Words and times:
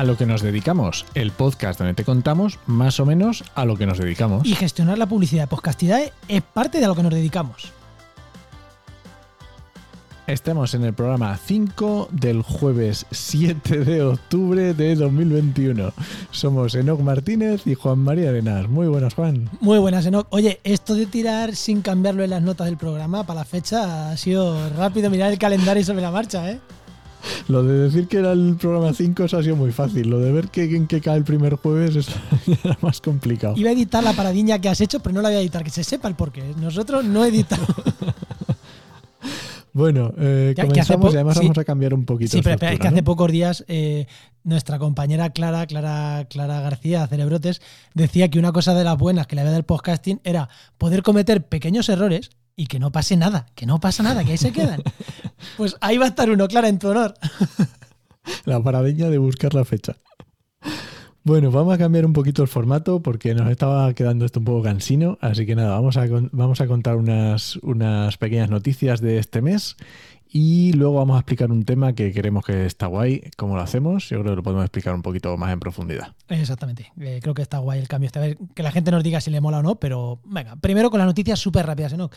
A 0.00 0.04
lo 0.04 0.16
que 0.16 0.24
nos 0.24 0.40
dedicamos, 0.40 1.04
el 1.12 1.30
podcast 1.30 1.78
donde 1.78 1.92
te 1.92 2.04
contamos 2.04 2.58
más 2.64 3.00
o 3.00 3.04
menos 3.04 3.44
a 3.54 3.66
lo 3.66 3.76
que 3.76 3.84
nos 3.84 3.98
dedicamos. 3.98 4.46
Y 4.46 4.54
gestionar 4.54 4.96
la 4.96 5.04
publicidad 5.04 5.42
de 5.42 5.48
Podcastidad 5.48 6.00
es 6.26 6.40
parte 6.40 6.78
de 6.78 6.86
a 6.86 6.88
lo 6.88 6.94
que 6.94 7.02
nos 7.02 7.12
dedicamos. 7.12 7.70
Estamos 10.26 10.72
en 10.72 10.84
el 10.84 10.94
programa 10.94 11.36
5 11.36 12.08
del 12.12 12.40
jueves 12.40 13.04
7 13.10 13.84
de 13.84 14.02
octubre 14.02 14.72
de 14.72 14.94
2021. 14.94 15.92
Somos 16.30 16.74
Enoc 16.76 17.00
Martínez 17.00 17.66
y 17.66 17.74
Juan 17.74 17.98
María 17.98 18.30
Arenas. 18.30 18.70
Muy 18.70 18.86
buenas, 18.86 19.12
Juan. 19.12 19.50
Muy 19.60 19.80
buenas, 19.80 20.06
Enoc. 20.06 20.28
Oye, 20.30 20.60
esto 20.64 20.94
de 20.94 21.04
tirar 21.04 21.54
sin 21.54 21.82
cambiarlo 21.82 22.24
en 22.24 22.30
las 22.30 22.40
notas 22.40 22.68
del 22.68 22.78
programa 22.78 23.24
para 23.24 23.40
la 23.40 23.44
fecha 23.44 24.12
ha 24.12 24.16
sido 24.16 24.70
rápido 24.70 25.10
mirar 25.10 25.30
el 25.30 25.38
calendario 25.38 25.84
sobre 25.84 26.00
la 26.00 26.10
marcha, 26.10 26.50
¿eh? 26.50 26.58
Lo 27.48 27.62
de 27.62 27.78
decir 27.78 28.08
que 28.08 28.18
era 28.18 28.32
el 28.32 28.56
programa 28.56 28.92
5 28.92 29.24
eso 29.24 29.38
ha 29.38 29.42
sido 29.42 29.56
muy 29.56 29.72
fácil. 29.72 30.08
Lo 30.08 30.18
de 30.18 30.32
ver 30.32 30.48
que, 30.48 30.64
en 30.64 30.86
qué 30.86 31.00
cae 31.00 31.16
el 31.16 31.24
primer 31.24 31.56
jueves 31.56 31.96
es 31.96 32.08
era 32.64 32.78
más 32.80 33.00
complicado. 33.00 33.54
Iba 33.56 33.70
a 33.70 33.72
editar 33.72 34.02
la 34.02 34.12
paradiña 34.12 34.58
que 34.58 34.68
has 34.68 34.80
hecho, 34.80 35.00
pero 35.00 35.14
no 35.14 35.22
la 35.22 35.28
voy 35.28 35.38
a 35.38 35.40
editar, 35.40 35.64
que 35.64 35.70
se 35.70 35.84
sepa 35.84 36.08
el 36.08 36.14
porqué. 36.14 36.42
Nosotros 36.60 37.04
no 37.04 37.24
editamos. 37.24 37.68
Bueno, 39.72 40.12
eh, 40.18 40.54
comenzamos 40.60 41.12
y 41.12 41.16
además 41.16 41.38
vamos 41.38 41.58
a 41.58 41.64
cambiar 41.64 41.94
un 41.94 42.04
poquito. 42.04 42.32
Sí, 42.32 42.42
pero 42.42 42.56
es 42.66 42.78
que 42.78 42.88
hace 42.88 43.02
pocos 43.02 43.30
días 43.30 43.64
eh, 43.68 44.06
nuestra 44.42 44.78
compañera 44.78 45.30
Clara, 45.30 45.66
Clara, 45.66 46.26
Clara 46.28 46.60
García, 46.60 47.06
Cerebrotes, 47.06 47.60
decía 47.94 48.28
que 48.28 48.38
una 48.38 48.52
cosa 48.52 48.74
de 48.74 48.84
las 48.84 48.98
buenas 48.98 49.26
que 49.26 49.36
le 49.36 49.42
había 49.42 49.52
del 49.52 49.64
podcasting 49.64 50.20
era 50.24 50.48
poder 50.76 51.02
cometer 51.02 51.46
pequeños 51.46 51.88
errores 51.88 52.30
y 52.56 52.66
que 52.66 52.78
no 52.78 52.90
pase 52.90 53.16
nada, 53.16 53.46
que 53.54 53.64
no 53.64 53.80
pasa 53.80 54.02
nada, 54.02 54.24
que 54.24 54.32
ahí 54.32 54.38
se 54.38 54.52
quedan. 54.52 54.82
pues 55.56 55.76
ahí 55.80 55.98
va 55.98 56.06
a 56.06 56.08
estar 56.08 56.30
uno, 56.30 56.48
Clara, 56.48 56.68
en 56.68 56.78
tu 56.78 56.88
honor. 56.88 57.14
la 58.44 58.62
paradeña 58.62 59.08
de 59.08 59.18
buscar 59.18 59.54
la 59.54 59.64
fecha. 59.64 59.96
Bueno, 61.22 61.50
vamos 61.50 61.74
a 61.74 61.78
cambiar 61.78 62.06
un 62.06 62.14
poquito 62.14 62.42
el 62.42 62.48
formato 62.48 63.02
porque 63.02 63.34
nos 63.34 63.50
estaba 63.50 63.92
quedando 63.92 64.24
esto 64.24 64.38
un 64.40 64.46
poco 64.46 64.62
cansino, 64.62 65.18
así 65.20 65.44
que 65.44 65.54
nada, 65.54 65.70
vamos 65.70 65.98
a, 65.98 66.06
vamos 66.32 66.60
a 66.62 66.66
contar 66.66 66.96
unas, 66.96 67.56
unas 67.56 68.16
pequeñas 68.16 68.48
noticias 68.48 69.02
de 69.02 69.18
este 69.18 69.42
mes 69.42 69.76
y 70.32 70.72
luego 70.74 70.94
vamos 70.94 71.16
a 71.16 71.20
explicar 71.20 71.50
un 71.50 71.64
tema 71.64 71.92
que 71.92 72.12
queremos 72.12 72.44
que 72.44 72.64
está 72.64 72.86
guay. 72.86 73.30
¿Cómo 73.36 73.56
lo 73.56 73.62
hacemos? 73.62 74.08
Yo 74.08 74.20
creo 74.20 74.32
que 74.32 74.36
lo 74.36 74.42
podemos 74.42 74.64
explicar 74.64 74.94
un 74.94 75.02
poquito 75.02 75.36
más 75.36 75.52
en 75.52 75.58
profundidad. 75.58 76.14
Exactamente. 76.28 76.92
Eh, 77.00 77.18
creo 77.20 77.34
que 77.34 77.42
está 77.42 77.58
guay 77.58 77.80
el 77.80 77.88
cambio. 77.88 78.06
Este. 78.06 78.18
A 78.20 78.22
ver, 78.22 78.38
que 78.54 78.62
la 78.62 78.70
gente 78.70 78.92
nos 78.92 79.02
diga 79.02 79.20
si 79.20 79.30
le 79.30 79.40
mola 79.40 79.58
o 79.58 79.62
no, 79.62 79.74
pero 79.74 80.20
venga, 80.24 80.54
primero 80.56 80.88
con 80.88 80.98
las 80.98 81.06
noticias 81.06 81.38
súper 81.38 81.66
rápidas, 81.66 81.94
¿no? 81.94 82.10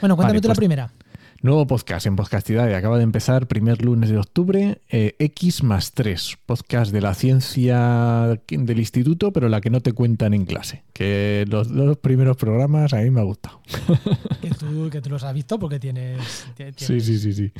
Bueno, 0.00 0.16
cuéntame 0.16 0.40
tú 0.40 0.48
la 0.48 0.52
pues 0.52 0.58
primera. 0.58 0.92
Nuevo 1.42 1.66
podcast 1.66 2.06
en 2.06 2.16
Podcastidad. 2.16 2.72
Acaba 2.74 2.96
de 2.96 3.04
empezar 3.04 3.46
primer 3.46 3.84
lunes 3.84 4.10
de 4.10 4.16
octubre, 4.18 4.80
eh, 4.88 5.14
X 5.18 5.62
más 5.62 5.92
3. 5.92 6.38
Podcast 6.46 6.92
de 6.92 7.00
la 7.00 7.14
ciencia 7.14 8.40
del 8.48 8.78
instituto, 8.78 9.32
pero 9.32 9.48
la 9.48 9.60
que 9.60 9.70
no 9.70 9.80
te 9.80 9.92
cuentan 9.92 10.32
en 10.34 10.46
clase. 10.46 10.82
Que 10.92 11.44
los 11.48 11.72
dos 11.72 11.98
primeros 11.98 12.36
programas 12.36 12.94
a 12.94 12.98
mí 12.98 13.10
me 13.10 13.20
ha 13.20 13.24
gustado. 13.24 13.60
Que 14.40 14.50
tú, 14.50 14.88
que 14.90 15.00
tú 15.00 15.10
los 15.10 15.24
has 15.24 15.34
visto 15.34 15.58
porque 15.58 15.80
tienes, 15.80 16.46
Sí, 16.76 17.00
sí, 17.00 17.18
sí, 17.18 17.32
sí. 17.32 17.52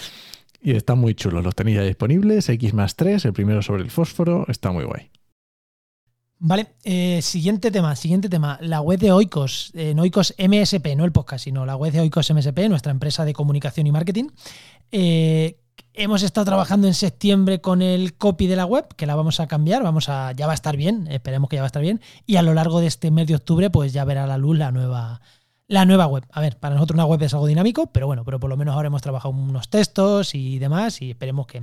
Y 0.62 0.72
están 0.72 0.98
muy 0.98 1.14
chulos. 1.14 1.42
Los 1.42 1.54
tenéis 1.54 1.78
ya 1.78 1.82
disponibles. 1.82 2.48
X 2.48 2.74
más 2.74 2.94
3, 2.94 3.24
el 3.24 3.32
primero 3.32 3.60
sobre 3.60 3.82
el 3.82 3.90
fósforo. 3.90 4.44
Está 4.48 4.70
muy 4.70 4.84
guay. 4.84 5.10
Vale, 6.38 6.74
eh, 6.84 7.22
siguiente 7.22 7.70
tema, 7.70 7.96
siguiente 7.96 8.28
tema. 8.28 8.58
La 8.60 8.82
web 8.82 9.00
de 9.00 9.10
Oikos, 9.10 9.72
eh, 9.74 9.94
Oikos 9.98 10.34
MSP, 10.36 10.94
no 10.94 11.06
el 11.06 11.12
podcast, 11.12 11.44
sino 11.44 11.64
la 11.64 11.76
web 11.76 11.92
de 11.92 12.00
Oikos 12.00 12.30
MSP, 12.30 12.68
nuestra 12.68 12.92
empresa 12.92 13.24
de 13.24 13.32
comunicación 13.32 13.86
y 13.86 13.92
marketing. 13.92 14.28
Eh, 14.92 15.58
hemos 15.94 16.22
estado 16.22 16.44
trabajando 16.44 16.88
en 16.88 16.94
septiembre 16.94 17.62
con 17.62 17.80
el 17.80 18.18
copy 18.18 18.48
de 18.48 18.56
la 18.56 18.66
web, 18.66 18.86
que 18.96 19.06
la 19.06 19.14
vamos 19.14 19.40
a 19.40 19.46
cambiar, 19.46 19.82
vamos 19.82 20.10
a, 20.10 20.32
ya 20.32 20.46
va 20.46 20.52
a 20.52 20.54
estar 20.54 20.76
bien, 20.76 21.08
esperemos 21.10 21.48
que 21.48 21.56
ya 21.56 21.62
va 21.62 21.66
a 21.66 21.72
estar 21.72 21.80
bien. 21.80 22.02
Y 22.26 22.36
a 22.36 22.42
lo 22.42 22.52
largo 22.52 22.80
de 22.80 22.88
este 22.88 23.10
mes 23.10 23.26
de 23.26 23.36
octubre, 23.36 23.70
pues 23.70 23.94
ya 23.94 24.04
verá 24.04 24.26
la 24.26 24.36
luz 24.36 24.58
la 24.58 24.72
nueva, 24.72 25.22
la 25.68 25.86
nueva 25.86 26.06
web. 26.06 26.26
A 26.32 26.42
ver, 26.42 26.58
para 26.58 26.74
nosotros 26.74 26.96
una 26.96 27.06
web 27.06 27.22
es 27.22 27.32
algo 27.32 27.46
dinámico, 27.46 27.86
pero 27.86 28.06
bueno, 28.06 28.24
pero 28.26 28.38
por 28.38 28.50
lo 28.50 28.58
menos 28.58 28.74
ahora 28.74 28.88
hemos 28.88 29.00
trabajado 29.00 29.34
unos 29.34 29.70
textos 29.70 30.34
y 30.34 30.58
demás, 30.58 31.00
y 31.00 31.12
esperemos 31.12 31.46
que, 31.46 31.62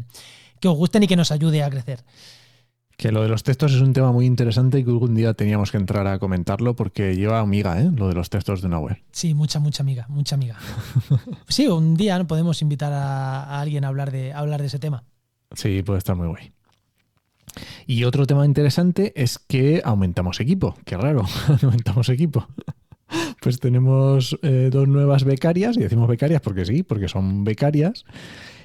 que 0.60 0.68
os 0.68 0.76
gusten 0.76 1.04
y 1.04 1.08
que 1.08 1.16
nos 1.16 1.32
ayude 1.32 1.62
a 1.62 1.70
crecer. 1.70 2.04
Que 3.03 3.12
lo 3.12 3.22
de 3.22 3.28
los 3.28 3.44
textos 3.44 3.74
es 3.74 3.81
un 3.81 3.91
tema 3.91 4.14
muy 4.14 4.25
interesante 4.25 4.80
y 4.80 4.86
que 4.86 4.90
algún 4.90 5.14
día 5.14 5.34
teníamos 5.34 5.72
que 5.72 5.78
entrar 5.78 6.08
a 6.08 6.19
comentarlo 6.19 6.74
porque 6.74 7.18
lleva 7.18 7.41
amiga, 7.41 7.81
¿eh? 7.81 7.91
Lo 7.94 8.08
de 8.08 8.14
los 8.14 8.30
textos 8.30 8.62
de 8.62 8.68
una 8.68 8.80
web. 8.80 8.97
Sí, 9.12 9.34
mucha, 9.34 9.59
mucha 9.59 9.84
amiga, 9.84 10.06
mucha 10.08 10.36
amiga. 10.36 10.56
sí, 11.50 11.68
un 11.68 11.97
día 11.97 12.24
podemos 12.24 12.62
invitar 12.62 12.94
a, 12.94 13.59
alguien 13.59 13.84
a 13.84 13.90
hablar, 13.90 14.09
de, 14.09 14.31
hablar 14.31 14.62
de 14.62 14.68
ese 14.68 14.80
tema. 14.80 15.03
Sí, 15.52 15.84
puede 15.84 15.97
estar 15.97 16.16
muy 16.16 16.30
guay. 16.30 16.53
Y 17.88 18.06
otro 18.06 18.25
tema 18.25 18.46
interesante 18.46 19.12
es 19.22 19.38
que 19.38 19.81
aumentamos 19.84 20.40
equipo. 20.40 20.78
Qué 20.86 20.96
raro, 20.96 21.25
aumentamos 21.62 22.08
equipo. 22.08 22.47
Pues 23.42 23.59
tenemos 23.59 24.40
eh, 24.42 24.69
dos 24.72 24.88
nuevas 24.88 25.24
becarias, 25.25 25.75
y 25.78 25.81
decimos 25.81 26.08
becarias 26.08 26.42
porque 26.42 26.66
sí, 26.66 26.81
porque 26.81 27.09
son 27.09 27.44
becarias. 27.44 28.06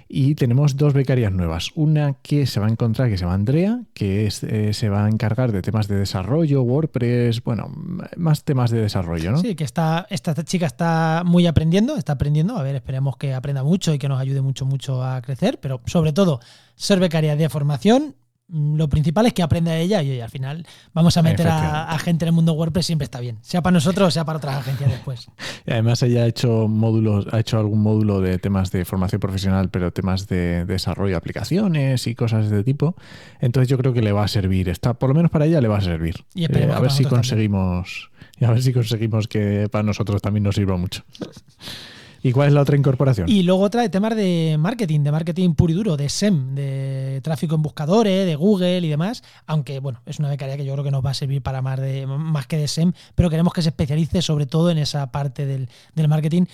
Y 0.08 0.34
tenemos 0.36 0.76
dos 0.76 0.94
becarias 0.94 1.32
nuevas. 1.32 1.70
Una 1.74 2.14
que 2.22 2.46
se 2.46 2.60
va 2.60 2.66
a 2.66 2.70
encontrar, 2.70 3.10
que 3.10 3.18
se 3.18 3.22
llama 3.24 3.34
Andrea, 3.34 3.82
que 3.92 4.26
eh, 4.26 4.72
se 4.72 4.88
va 4.88 5.04
a 5.04 5.08
encargar 5.08 5.52
de 5.52 5.60
temas 5.60 5.86
de 5.86 5.96
desarrollo, 5.96 6.62
WordPress, 6.62 7.44
bueno, 7.44 7.70
más 8.16 8.44
temas 8.44 8.70
de 8.70 8.80
desarrollo, 8.80 9.32
¿no? 9.32 9.38
Sí, 9.38 9.54
que 9.54 9.64
está, 9.64 10.06
esta 10.08 10.34
chica 10.44 10.66
está 10.66 11.22
muy 11.26 11.46
aprendiendo, 11.46 11.96
está 11.96 12.14
aprendiendo. 12.14 12.56
A 12.56 12.62
ver, 12.62 12.76
esperemos 12.76 13.18
que 13.18 13.34
aprenda 13.34 13.62
mucho 13.62 13.92
y 13.92 13.98
que 13.98 14.08
nos 14.08 14.18
ayude 14.18 14.40
mucho, 14.40 14.64
mucho 14.64 15.04
a 15.04 15.20
crecer. 15.20 15.58
Pero 15.60 15.82
sobre 15.84 16.12
todo, 16.12 16.40
ser 16.74 17.00
becaria 17.00 17.36
de 17.36 17.48
formación 17.50 18.14
lo 18.48 18.88
principal 18.88 19.26
es 19.26 19.34
que 19.34 19.42
aprenda 19.42 19.76
ella 19.76 20.02
y, 20.02 20.20
al 20.20 20.30
final 20.30 20.66
vamos 20.94 21.16
a 21.16 21.22
meter 21.22 21.46
a, 21.48 21.98
gente 21.98 22.24
en 22.24 22.28
el 22.28 22.34
mundo 22.34 22.54
WordPress 22.54 22.86
siempre 22.86 23.04
está 23.04 23.20
bien, 23.20 23.38
sea 23.42 23.62
para 23.62 23.74
nosotros 23.74 24.08
o 24.08 24.10
sea 24.10 24.24
para 24.24 24.38
otras 24.38 24.56
agencias 24.56 24.90
después. 24.90 25.28
Y 25.66 25.72
además 25.72 26.02
ella 26.02 26.22
ha 26.22 26.26
hecho 26.26 26.66
módulos, 26.66 27.26
ha 27.30 27.40
hecho 27.40 27.58
algún 27.58 27.82
módulo 27.82 28.20
de 28.20 28.38
temas 28.38 28.70
de 28.70 28.86
formación 28.86 29.20
profesional, 29.20 29.68
pero 29.68 29.92
temas 29.92 30.26
de, 30.26 30.64
desarrollo 30.64 31.10
de 31.10 31.16
aplicaciones 31.16 32.06
y 32.06 32.14
cosas 32.14 32.48
de 32.48 32.58
este 32.58 32.64
tipo. 32.64 32.96
Entonces 33.40 33.68
yo 33.68 33.76
creo 33.76 33.92
que 33.92 34.00
le 34.00 34.12
va 34.12 34.24
a 34.24 34.28
servir. 34.28 34.70
Está, 34.70 34.94
por 34.94 35.10
lo 35.10 35.14
menos 35.14 35.30
para 35.30 35.44
ella 35.44 35.60
le 35.60 35.68
va 35.68 35.78
a 35.78 35.82
servir. 35.82 36.24
Y 36.34 36.44
eh, 36.44 36.70
a 36.72 36.80
ver 36.80 36.90
si 36.90 37.04
conseguimos, 37.04 38.10
y 38.40 38.46
a 38.46 38.50
ver 38.50 38.62
si 38.62 38.72
conseguimos 38.72 39.28
que 39.28 39.68
para 39.70 39.82
nosotros 39.82 40.22
también 40.22 40.44
nos 40.44 40.54
sirva 40.54 40.76
mucho. 40.78 41.04
¿Y 42.22 42.32
cuál 42.32 42.48
es 42.48 42.54
la 42.54 42.62
otra 42.62 42.76
incorporación? 42.76 43.28
Y 43.28 43.42
luego 43.42 43.70
trae 43.70 43.88
temas 43.88 44.16
de 44.16 44.56
marketing, 44.58 45.00
de 45.00 45.12
marketing 45.12 45.54
puro 45.54 45.72
y 45.72 45.76
duro, 45.76 45.96
de 45.96 46.08
SEM, 46.08 46.54
de 46.54 47.20
tráfico 47.22 47.54
en 47.54 47.62
buscadores, 47.62 48.26
de 48.26 48.36
Google 48.36 48.80
y 48.80 48.88
demás. 48.88 49.22
Aunque, 49.46 49.78
bueno, 49.80 50.02
es 50.06 50.18
una 50.18 50.28
becaria 50.28 50.56
que 50.56 50.64
yo 50.64 50.72
creo 50.72 50.84
que 50.84 50.90
nos 50.90 51.04
va 51.04 51.10
a 51.10 51.14
servir 51.14 51.42
para 51.42 51.62
más, 51.62 51.78
de, 51.80 52.06
más 52.06 52.46
que 52.46 52.56
de 52.56 52.68
SEM, 52.68 52.92
pero 53.14 53.30
queremos 53.30 53.52
que 53.52 53.62
se 53.62 53.68
especialice 53.68 54.22
sobre 54.22 54.46
todo 54.46 54.70
en 54.70 54.78
esa 54.78 55.10
parte 55.10 55.46
del, 55.46 55.68
marketing 56.08 56.44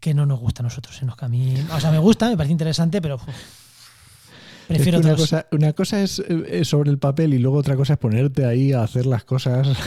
que 0.00 0.14
no 0.14 0.26
nos 0.26 0.38
gusta 0.38 0.62
a 0.62 0.64
nosotros. 0.64 0.98
Que 0.98 1.24
a 1.24 1.28
mí, 1.28 1.54
o 1.74 1.80
sea, 1.80 1.90
me 1.90 1.98
gusta, 1.98 2.28
me 2.28 2.36
parece 2.36 2.52
interesante, 2.52 3.00
pero 3.02 3.18
Prefiero 4.68 4.98
una, 4.98 5.14
cosa, 5.14 5.46
una 5.52 5.72
cosa 5.72 6.02
es, 6.02 6.22
sobre 6.62 6.90
el 6.90 6.98
papel 6.98 7.34
y 7.34 7.38
luego 7.38 7.58
otra 7.58 7.76
cosa 7.76 7.94
es 7.94 7.98
ponerte 7.98 8.46
ahí 8.46 8.72
a 8.72 8.82
hacer 8.82 9.06
las 9.06 9.24
cosas. 9.24 9.68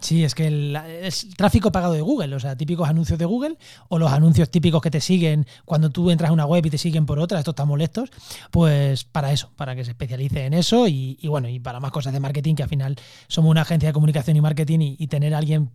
Sí, 0.00 0.22
es 0.22 0.34
que 0.34 0.48
el, 0.48 0.76
es 0.76 1.30
tráfico 1.34 1.72
pagado 1.72 1.94
de 1.94 2.02
Google, 2.02 2.34
o 2.34 2.38
sea, 2.38 2.54
típicos 2.56 2.86
anuncios 2.86 3.18
de 3.18 3.24
Google 3.24 3.56
o 3.88 3.98
los 3.98 4.12
anuncios 4.12 4.50
típicos 4.50 4.82
que 4.82 4.90
te 4.90 5.00
siguen 5.00 5.46
cuando 5.64 5.88
tú 5.88 6.10
entras 6.10 6.28
a 6.28 6.32
una 6.34 6.44
web 6.44 6.66
y 6.66 6.68
te 6.68 6.76
siguen 6.76 7.06
por 7.06 7.18
otra, 7.18 7.38
estos 7.38 7.52
están 7.52 7.68
molestos, 7.68 8.10
pues 8.50 9.04
para 9.04 9.32
eso, 9.32 9.50
para 9.56 9.74
que 9.74 9.82
se 9.82 9.92
especialice 9.92 10.44
en 10.44 10.52
eso 10.52 10.88
y, 10.88 11.16
bueno, 11.26 11.48
y 11.48 11.58
para 11.58 11.80
más 11.80 11.90
cosas 11.90 12.12
de 12.12 12.20
marketing, 12.20 12.54
que 12.54 12.62
al 12.62 12.68
final 12.68 12.96
somos 13.28 13.50
una 13.50 13.62
agencia 13.62 13.88
de 13.88 13.92
comunicación 13.94 14.36
y 14.36 14.42
marketing 14.42 14.96
y, 14.98 15.06
tener 15.06 15.34
a 15.34 15.38
alguien 15.38 15.70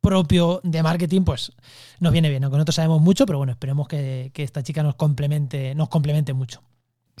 propio 0.00 0.60
de 0.64 0.82
marketing, 0.82 1.22
pues 1.22 1.52
nos 2.00 2.12
viene 2.12 2.28
bien. 2.28 2.42
Aunque 2.42 2.56
nosotros 2.56 2.74
sabemos 2.74 3.00
mucho, 3.00 3.24
pero 3.24 3.38
bueno, 3.38 3.52
esperemos 3.52 3.86
que, 3.86 4.32
que 4.34 4.42
esta 4.42 4.64
chica 4.64 4.82
nos 4.82 4.96
complemente, 4.96 5.76
nos 5.76 5.88
complemente 5.88 6.32
mucho. 6.32 6.60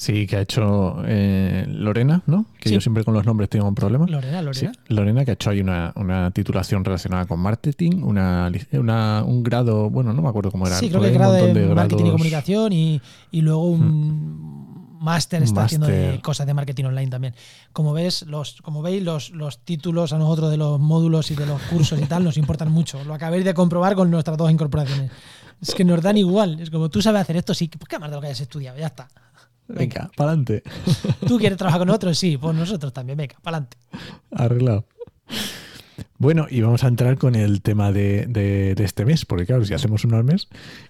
Sí, 0.00 0.26
que 0.26 0.36
ha 0.36 0.40
hecho 0.40 1.02
eh, 1.04 1.66
Lorena, 1.68 2.22
¿no? 2.24 2.46
Que 2.58 2.70
yo 2.70 2.80
siempre 2.80 3.04
con 3.04 3.12
los 3.12 3.26
nombres 3.26 3.50
tengo 3.50 3.68
un 3.68 3.74
problema. 3.74 4.06
Lorena, 4.06 4.40
Lorena. 4.40 4.72
Lorena, 4.88 5.26
que 5.26 5.32
ha 5.32 5.34
hecho 5.34 5.50
ahí 5.50 5.60
una, 5.60 6.30
titulación 6.32 6.82
relacionada 6.86 7.26
con 7.26 7.38
marketing, 7.38 8.02
una, 8.02 8.50
un 9.26 9.42
grado, 9.42 9.90
bueno, 9.90 10.14
no 10.14 10.22
me 10.22 10.30
acuerdo 10.30 10.50
cómo 10.50 10.66
era. 10.66 10.78
Sí, 10.78 10.88
creo 10.88 11.02
que 11.02 11.10
grado 11.10 11.34
de, 11.34 11.66
marketing 11.74 12.06
y 12.06 12.10
comunicación 12.12 12.72
y, 12.72 13.02
luego 13.30 13.66
un 13.66 14.96
hmm. 15.00 15.04
máster 15.04 15.42
está 15.42 15.64
haciendo 15.64 15.86
de 15.86 16.18
cosas 16.22 16.46
de 16.46 16.54
marketing 16.54 16.84
online 16.84 17.10
también. 17.10 17.34
Como 17.74 17.92
ves, 17.92 18.22
los, 18.22 18.62
como 18.62 18.80
veis, 18.80 19.02
los, 19.02 19.28
los 19.32 19.58
títulos 19.58 20.14
a 20.14 20.18
nosotros 20.18 20.50
de 20.50 20.56
los 20.56 20.80
módulos 20.80 21.30
y 21.30 21.36
de 21.36 21.44
los 21.44 21.60
cursos 21.64 22.00
y 22.00 22.06
tal 22.06 22.24
nos 22.24 22.38
importan 22.38 22.72
mucho. 22.72 23.04
Lo 23.04 23.12
acabéis 23.12 23.44
de 23.44 23.52
comprobar 23.52 23.94
con 23.96 24.10
nuestras 24.10 24.38
dos 24.38 24.50
incorporaciones. 24.50 25.10
Es 25.60 25.74
que 25.74 25.84
nos 25.84 26.00
dan 26.00 26.16
igual. 26.16 26.58
Es 26.58 26.70
como 26.70 26.88
tú 26.88 27.02
sabes 27.02 27.20
hacer 27.20 27.36
esto, 27.36 27.52
sí, 27.52 27.68
¿por 27.68 27.86
qué 27.86 27.98
más 27.98 28.08
de 28.08 28.16
lo 28.16 28.22
que 28.22 28.28
hayas 28.28 28.40
estudiado? 28.40 28.78
Ya 28.78 28.86
está. 28.86 29.06
Venga, 29.74 30.10
para 30.16 30.30
adelante. 30.30 30.62
¿Tú 31.26 31.38
quieres 31.38 31.58
trabajar 31.58 31.80
con 31.80 31.88
nosotros? 31.88 32.18
Sí, 32.18 32.36
pues 32.36 32.54
nosotros 32.54 32.92
también. 32.92 33.16
Venga, 33.16 33.36
para 33.42 33.58
adelante. 33.58 33.76
Arreglado. 34.30 34.86
Bueno, 36.20 36.46
y 36.50 36.60
vamos 36.60 36.84
a 36.84 36.88
entrar 36.88 37.16
con 37.16 37.34
el 37.34 37.62
tema 37.62 37.92
de, 37.92 38.26
de, 38.26 38.74
este 38.84 39.06
mes, 39.06 39.24
porque 39.24 39.46
claro, 39.46 39.64
si 39.64 39.72
hacemos 39.72 40.04
uno 40.04 40.18
al 40.18 40.24
mes, 40.24 40.48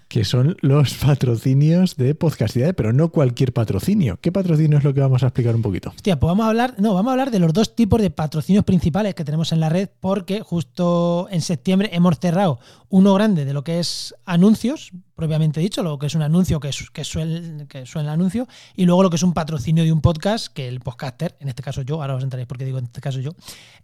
que 0.08 0.24
son 0.24 0.56
los 0.60 0.94
patrocinios 0.94 1.94
de 1.94 2.16
Podcastidad, 2.16 2.74
pero 2.74 2.92
no 2.92 3.10
cualquier 3.10 3.52
patrocinio. 3.52 4.18
¿Qué 4.20 4.32
patrocinio 4.32 4.78
es 4.78 4.82
lo 4.82 4.92
que 4.92 4.98
vamos 4.98 5.22
a 5.22 5.26
explicar 5.26 5.54
un 5.54 5.62
poquito? 5.62 5.90
Hostia, 5.90 6.18
pues 6.18 6.28
vamos 6.28 6.46
a 6.46 6.48
hablar, 6.48 6.74
no, 6.78 6.94
vamos 6.94 7.10
a 7.10 7.12
hablar 7.12 7.30
de 7.30 7.38
los 7.38 7.52
dos 7.52 7.76
tipos 7.76 8.02
de 8.02 8.10
patrocinios 8.10 8.64
principales 8.64 9.14
que 9.14 9.24
tenemos 9.24 9.52
en 9.52 9.60
la 9.60 9.68
red, 9.68 9.88
porque 10.00 10.40
justo 10.40 11.28
en 11.30 11.42
septiembre 11.42 11.90
hemos 11.92 12.18
cerrado 12.18 12.58
uno 12.88 13.14
grande 13.14 13.44
de 13.44 13.54
lo 13.54 13.62
que 13.62 13.78
es 13.78 14.16
anuncios, 14.24 14.90
propiamente 15.14 15.60
dicho, 15.60 15.84
lo 15.84 15.96
que 16.00 16.06
es 16.06 16.16
un 16.16 16.22
anuncio 16.22 16.58
que, 16.58 16.70
que, 16.92 17.04
suele, 17.04 17.68
que 17.68 17.86
suena 17.86 18.14
anuncio, 18.14 18.48
y 18.74 18.84
luego 18.84 19.04
lo 19.04 19.10
que 19.10 19.16
es 19.16 19.22
un 19.22 19.32
patrocinio 19.32 19.84
de 19.84 19.92
un 19.92 20.00
podcast, 20.00 20.52
que 20.52 20.66
el 20.66 20.80
podcaster, 20.80 21.36
en 21.38 21.48
este 21.48 21.62
caso 21.62 21.82
yo, 21.82 22.02
ahora 22.02 22.16
os 22.16 22.24
enteréis 22.24 22.48
porque 22.48 22.64
digo 22.64 22.78
en 22.78 22.86
este 22.86 23.00
caso 23.00 23.20
yo, 23.20 23.30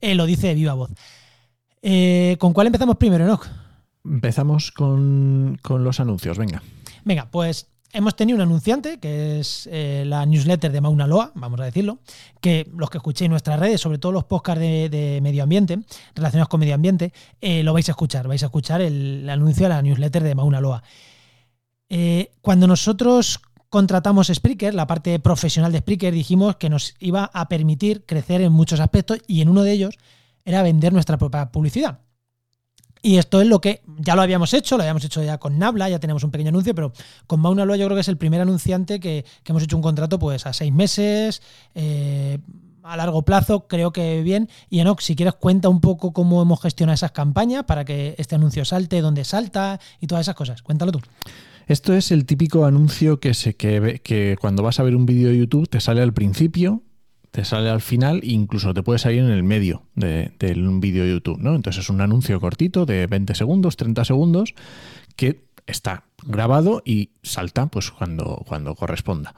eh, 0.00 0.16
lo 0.16 0.26
dice 0.26 0.48
de 0.48 0.54
viva 0.54 0.75
voz. 0.75 0.90
Eh, 1.88 2.36
¿Con 2.40 2.52
cuál 2.52 2.66
empezamos 2.66 2.96
primero, 2.96 3.24
Enoch? 3.24 3.46
Empezamos 4.04 4.72
con, 4.72 5.56
con, 5.62 5.84
los 5.84 6.00
anuncios, 6.00 6.36
venga. 6.36 6.60
Venga, 7.04 7.28
pues 7.30 7.68
hemos 7.92 8.16
tenido 8.16 8.34
un 8.34 8.42
anunciante, 8.42 8.98
que 8.98 9.38
es 9.38 9.68
eh, 9.70 10.02
la 10.04 10.26
newsletter 10.26 10.72
de 10.72 10.80
Mauna 10.80 11.06
Loa, 11.06 11.30
vamos 11.36 11.60
a 11.60 11.64
decirlo, 11.64 12.00
que 12.40 12.68
los 12.76 12.90
que 12.90 12.98
escuchéis 12.98 13.30
nuestras 13.30 13.60
redes, 13.60 13.80
sobre 13.80 13.98
todo 13.98 14.10
los 14.10 14.24
podcasts 14.24 14.60
de, 14.60 14.88
de 14.88 15.20
medio 15.20 15.44
ambiente, 15.44 15.78
relacionados 16.16 16.48
con 16.48 16.58
medio 16.58 16.74
ambiente, 16.74 17.12
eh, 17.40 17.62
lo 17.62 17.72
vais 17.72 17.88
a 17.88 17.92
escuchar, 17.92 18.26
vais 18.26 18.42
a 18.42 18.46
escuchar 18.46 18.80
el, 18.80 19.20
el, 19.22 19.30
anuncio 19.30 19.62
de 19.62 19.68
la 19.68 19.80
newsletter 19.80 20.24
de 20.24 20.34
Mauna 20.34 20.60
Loa. 20.60 20.82
Cuando 22.40 22.66
nosotros 22.66 23.40
contratamos 23.68 24.26
Spreaker, 24.26 24.74
la 24.74 24.88
parte 24.88 25.20
profesional 25.20 25.70
de 25.70 25.78
Spreaker, 25.78 26.12
dijimos 26.12 26.56
que 26.56 26.68
nos 26.68 26.96
iba 26.98 27.30
a 27.32 27.48
permitir 27.48 28.04
crecer 28.06 28.40
en 28.40 28.52
muchos 28.52 28.80
aspectos 28.80 29.20
y 29.28 29.40
en 29.40 29.50
uno 29.50 29.62
de 29.62 29.70
ellos 29.70 29.98
era 30.46 30.62
vender 30.62 30.94
nuestra 30.94 31.19
propia 31.19 31.50
publicidad. 31.52 32.00
Y 33.02 33.19
esto 33.19 33.40
es 33.40 33.46
lo 33.46 33.60
que 33.60 33.82
ya 33.98 34.16
lo 34.16 34.22
habíamos 34.22 34.54
hecho, 34.54 34.76
lo 34.76 34.82
habíamos 34.82 35.04
hecho 35.04 35.22
ya 35.22 35.38
con 35.38 35.58
Nabla, 35.58 35.88
ya 35.88 36.00
tenemos 36.00 36.25
un 36.25 36.31
pequeño 36.31 36.48
anuncio, 36.48 36.75
pero 36.75 36.93
con 37.26 37.40
Mauna 37.40 37.64
Loa 37.64 37.76
yo 37.76 37.84
creo 37.84 37.96
que 37.96 38.00
es 38.00 38.08
el 38.08 38.16
primer 38.16 38.40
anunciante 38.40 38.98
que, 38.98 39.25
que 39.43 39.52
hemos 39.52 39.62
hecho 39.62 39.76
un 39.76 39.82
contrato 39.82 40.19
pues 40.19 40.46
a 40.46 40.52
seis 40.52 40.72
meses, 40.72 41.43
eh, 41.75 42.38
a 42.82 42.96
largo 42.96 43.22
plazo, 43.22 43.66
creo 43.66 43.93
que 43.93 44.22
bien. 44.22 44.48
Y 44.70 44.81
Enoch, 44.81 45.00
si 45.00 45.14
quieres 45.14 45.34
cuenta 45.34 45.69
un 45.69 45.81
poco 45.81 46.12
cómo 46.12 46.40
hemos 46.40 46.60
gestionado 46.62 46.94
esas 46.94 47.12
campañas 47.12 47.64
para 47.64 47.84
que 47.84 48.14
este 48.19 48.34
anuncio 48.34 48.64
salte, 48.64 49.00
dónde 49.00 49.25
salta 49.25 49.78
y 50.00 50.06
todas 50.06 50.22
esas 50.22 50.34
cosas. 50.34 50.62
Cuéntalo 50.62 50.93
tú. 50.93 51.00
Esto 51.66 51.94
es 51.94 52.12
el 52.12 52.26
típico 52.26 52.64
anuncio 52.64 53.19
que, 53.19 53.34
se, 53.34 53.54
que, 53.54 54.00
que 54.02 54.37
cuando 54.40 54.62
vas 54.62 54.78
a 54.78 54.84
ver 54.84 54.94
un 54.94 55.04
vídeo 55.04 55.28
de 55.28 55.38
YouTube 55.38 55.69
te 55.69 55.81
sale 55.81 56.00
al 56.00 56.12
principio 56.12 56.82
te 57.36 57.44
sale 57.44 57.68
al 57.68 57.82
final 57.82 58.20
incluso 58.22 58.72
te 58.72 58.82
puede 58.82 58.98
salir 58.98 59.18
en 59.18 59.28
el 59.28 59.42
medio 59.42 59.82
de, 59.94 60.32
un 60.56 60.80
vídeo 60.80 61.04
de 61.04 61.10
YouTube, 61.10 61.38
¿no? 61.38 61.54
Entonces 61.54 61.84
es 61.84 61.90
un 61.90 62.00
anuncio 62.00 62.40
cortito 62.40 62.86
de 62.86 63.06
20 63.06 63.34
segundos, 63.34 63.76
30 63.76 64.06
segundos, 64.06 64.54
que 65.16 65.44
está 65.66 66.04
grabado 66.24 66.80
y 66.82 67.10
salta 67.22 67.66
pues 67.66 67.90
cuando, 67.90 68.42
cuando 68.48 68.74
corresponda. 68.74 69.34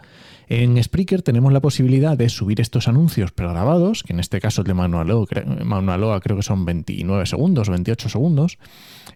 En 0.47 0.81
Spreaker 0.81 1.23
tenemos 1.23 1.53
la 1.53 1.59
posibilidad 1.59 2.17
de 2.17 2.29
subir 2.29 2.61
estos 2.61 2.87
anuncios 2.87 3.33
pregrabados, 3.33 4.05
que 4.05 4.13
en 4.13 4.21
este 4.21 4.41
caso 4.41 4.61
el 4.61 4.69
de 4.69 4.75
Manualoa 4.75 6.21
creo 6.21 6.37
que 6.37 6.43
son 6.45 6.65
29 6.65 7.27
segundos, 7.27 7.69
28 7.69 8.09
segundos. 8.11 8.59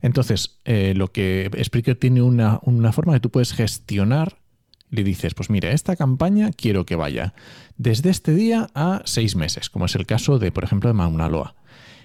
Entonces, 0.01 0.59
eh, 0.65 0.95
lo 0.97 1.07
que 1.13 1.49
Spreaker 1.63 1.95
tiene 1.95 2.21
una, 2.21 2.59
una 2.63 2.91
forma 2.91 3.13
que 3.13 3.21
tú 3.21 3.31
puedes 3.31 3.53
gestionar 3.53 4.42
le 4.93 5.03
dices, 5.03 5.35
pues 5.35 5.49
mira, 5.51 5.73
esta 5.73 5.97
campaña 5.97 6.51
quiero 6.55 6.85
que 6.85 6.97
vaya 6.97 7.35
desde 7.79 8.11
este 8.11 8.35
día 8.35 8.69
a 8.75 9.01
seis 9.07 9.35
meses, 9.35 9.71
como 9.71 9.87
es 9.87 9.95
el 9.97 10.07
caso 10.07 10.39
de, 10.39 10.53
por 10.53 10.65
ejemplo, 10.65 10.91
de 10.91 10.95
Mauna 10.95 11.29
Loa. 11.29 11.57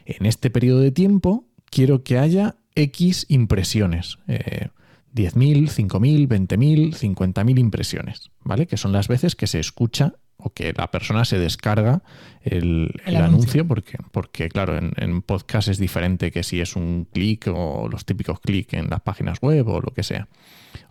En 0.06 0.26
este 0.26 0.50
periodo 0.50 0.80
de 0.80 0.92
tiempo 0.92 1.46
quiero 1.70 2.04
que 2.04 2.18
haya 2.18 2.56
X 2.76 3.26
impresiones. 3.28 4.20
Eh, 4.28 4.70
10.000, 5.14 5.70
5.000, 5.70 6.28
20.000, 6.28 6.94
50.000 6.94 7.60
impresiones, 7.60 8.32
¿vale? 8.44 8.68
Que 8.68 8.78
son 8.78 8.94
las 8.94 9.08
veces 9.08 9.36
que 9.36 9.48
se 9.48 9.60
escucha 9.60 10.14
o 10.48 10.54
que 10.54 10.74
la 10.74 10.90
persona 10.90 11.26
se 11.26 11.38
descarga 11.38 12.02
el, 12.42 12.90
el, 13.06 13.16
el 13.16 13.16
anuncio. 13.18 13.26
anuncio, 13.26 13.68
porque, 13.68 13.98
porque 14.12 14.50
claro, 14.50 14.78
en, 14.78 14.94
en, 14.98 15.22
podcast 15.22 15.68
es 15.68 15.78
diferente 15.78 16.32
que 16.32 16.44
si 16.44 16.62
es 16.62 16.76
un 16.76 17.08
clic 17.12 17.48
o 17.54 17.88
los 17.90 18.06
típicos 18.06 18.40
clics 18.40 18.74
en 18.74 18.90
las 18.90 19.02
páginas 19.02 19.40
web 19.42 19.68
o 19.68 19.82
lo 19.82 19.94
que 19.94 20.04
sea, 20.04 20.28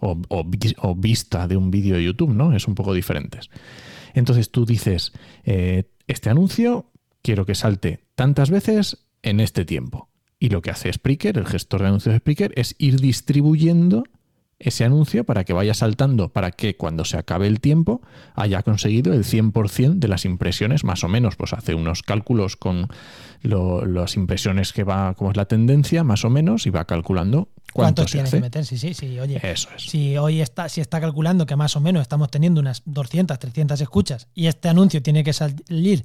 o, 0.00 0.20
o, 0.28 0.44
o 0.78 0.94
vista 0.94 1.48
de 1.48 1.56
un 1.56 1.70
vídeo 1.70 1.96
de 1.96 2.04
YouTube, 2.04 2.34
¿no? 2.34 2.54
Es 2.54 2.68
un 2.68 2.74
poco 2.74 2.92
diferentes. 2.94 3.50
Entonces 4.14 4.50
tú 4.50 4.64
dices, 4.64 5.12
eh, 5.44 5.84
este 6.06 6.30
anuncio 6.30 6.90
quiero 7.22 7.46
que 7.46 7.54
salte 7.54 8.04
tantas 8.14 8.50
veces 8.50 9.06
en 9.22 9.40
este 9.40 9.64
tiempo. 9.64 10.10
Y 10.38 10.50
lo 10.50 10.60
que 10.60 10.70
hace 10.70 10.92
Spreaker, 10.92 11.38
el 11.38 11.46
gestor 11.46 11.80
de 11.80 11.88
anuncios 11.88 12.12
de 12.12 12.18
Spreaker, 12.18 12.52
es 12.56 12.74
ir 12.78 13.00
distribuyendo 13.00 14.04
ese 14.58 14.84
anuncio 14.84 15.24
para 15.24 15.44
que 15.44 15.52
vaya 15.52 15.74
saltando, 15.74 16.30
para 16.30 16.50
que 16.50 16.76
cuando 16.76 17.04
se 17.04 17.18
acabe 17.18 17.46
el 17.46 17.60
tiempo 17.60 18.00
haya 18.34 18.62
conseguido 18.62 19.12
el 19.12 19.24
100% 19.24 19.98
de 19.98 20.08
las 20.08 20.24
impresiones, 20.24 20.82
más 20.82 21.04
o 21.04 21.08
menos, 21.08 21.36
pues 21.36 21.52
hace 21.52 21.74
unos 21.74 22.02
cálculos 22.02 22.56
con 22.56 22.88
lo, 23.42 23.84
las 23.84 24.16
impresiones 24.16 24.72
que 24.72 24.84
va, 24.84 25.14
como 25.14 25.30
es 25.30 25.36
la 25.36 25.44
tendencia, 25.44 26.04
más 26.04 26.24
o 26.24 26.30
menos, 26.30 26.66
y 26.66 26.70
va 26.70 26.86
calculando 26.86 27.48
cuánto 27.72 28.02
¿Cuántos 28.02 28.12
tiene 28.12 28.30
que 28.30 28.40
meter? 28.40 28.64
Sí, 28.64 28.78
sí, 28.78 28.94
sí, 28.94 29.18
oye. 29.18 29.38
Eso 29.42 29.68
es. 29.76 29.82
Si 29.82 30.16
hoy 30.16 30.40
está, 30.40 30.70
si 30.70 30.80
está 30.80 31.00
calculando 31.00 31.44
que 31.44 31.56
más 31.56 31.76
o 31.76 31.80
menos 31.80 32.02
estamos 32.02 32.30
teniendo 32.30 32.60
unas 32.60 32.82
200, 32.86 33.38
300 33.38 33.80
escuchas 33.80 34.28
y 34.34 34.46
este 34.46 34.70
anuncio 34.70 35.02
tiene 35.02 35.22
que 35.22 35.34
salir 35.34 36.04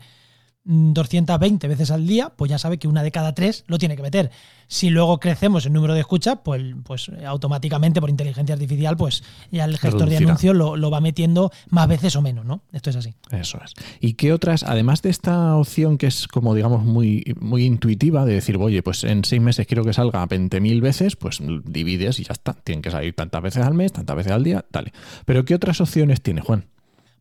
220 0.64 1.68
veces 1.68 1.90
al 1.92 2.06
día, 2.06 2.30
pues 2.36 2.50
ya 2.50 2.60
sabe 2.60 2.78
que 2.78 2.88
una 2.88 3.02
de 3.02 3.12
cada 3.12 3.34
tres 3.34 3.64
lo 3.68 3.78
tiene 3.80 3.96
que 3.96 4.04
meter. 4.04 4.32
Si 4.68 4.90
luego 4.90 5.20
crecemos 5.20 5.66
el 5.66 5.74
número 5.74 5.94
de 5.94 6.02
escuchas, 6.02 6.38
pues, 6.44 6.62
pues 6.84 7.12
automáticamente 7.26 8.00
por 8.00 8.10
inteligencia 8.10 8.54
artificial, 8.54 8.96
pues 8.96 9.24
ya 9.52 9.66
el 9.66 9.72
gestor 9.72 10.02
Reducirá. 10.02 10.20
de 10.20 10.26
anuncios 10.26 10.56
lo, 10.56 10.78
lo, 10.78 10.92
va 10.92 11.02
metiendo 11.02 11.52
más 11.70 11.88
veces 11.88 12.16
o 12.16 12.22
menos, 12.22 12.46
¿no? 12.46 12.62
Esto 12.72 12.90
es 12.92 12.96
así. 12.96 13.16
Eso 13.32 13.60
es. 13.64 13.74
¿Y 14.00 14.14
qué 14.14 14.32
otras, 14.32 14.64
además 14.64 15.02
de 15.02 15.10
esta 15.10 15.58
opción 15.58 15.98
que 15.98 16.08
es 16.08 16.28
como 16.28 16.54
digamos 16.54 16.86
muy, 16.86 17.36
muy 17.40 17.66
intuitiva, 17.66 18.24
de 18.26 18.36
decir, 18.36 18.58
oye, 18.58 18.84
pues 18.84 19.04
en 19.04 19.26
seis 19.26 19.42
meses 19.42 19.68
quiero 19.68 19.84
que 19.84 19.94
salga 19.94 20.26
20.000 20.26 20.82
veces, 20.82 21.16
pues 21.16 21.40
divides 21.66 22.20
y 22.20 22.24
ya 22.24 22.34
está. 22.34 22.54
Tienen 22.54 22.82
que 22.82 22.92
salir 22.92 23.14
tantas 23.14 23.42
veces 23.42 23.66
al 23.66 23.74
mes, 23.74 23.92
tantas 23.92 24.16
veces 24.16 24.32
al 24.32 24.44
día, 24.44 24.64
dale. 24.72 24.94
Pero 25.26 25.44
¿qué 25.44 25.56
otras 25.56 25.82
opciones 25.82 26.22
tiene, 26.22 26.42
Juan? 26.42 26.66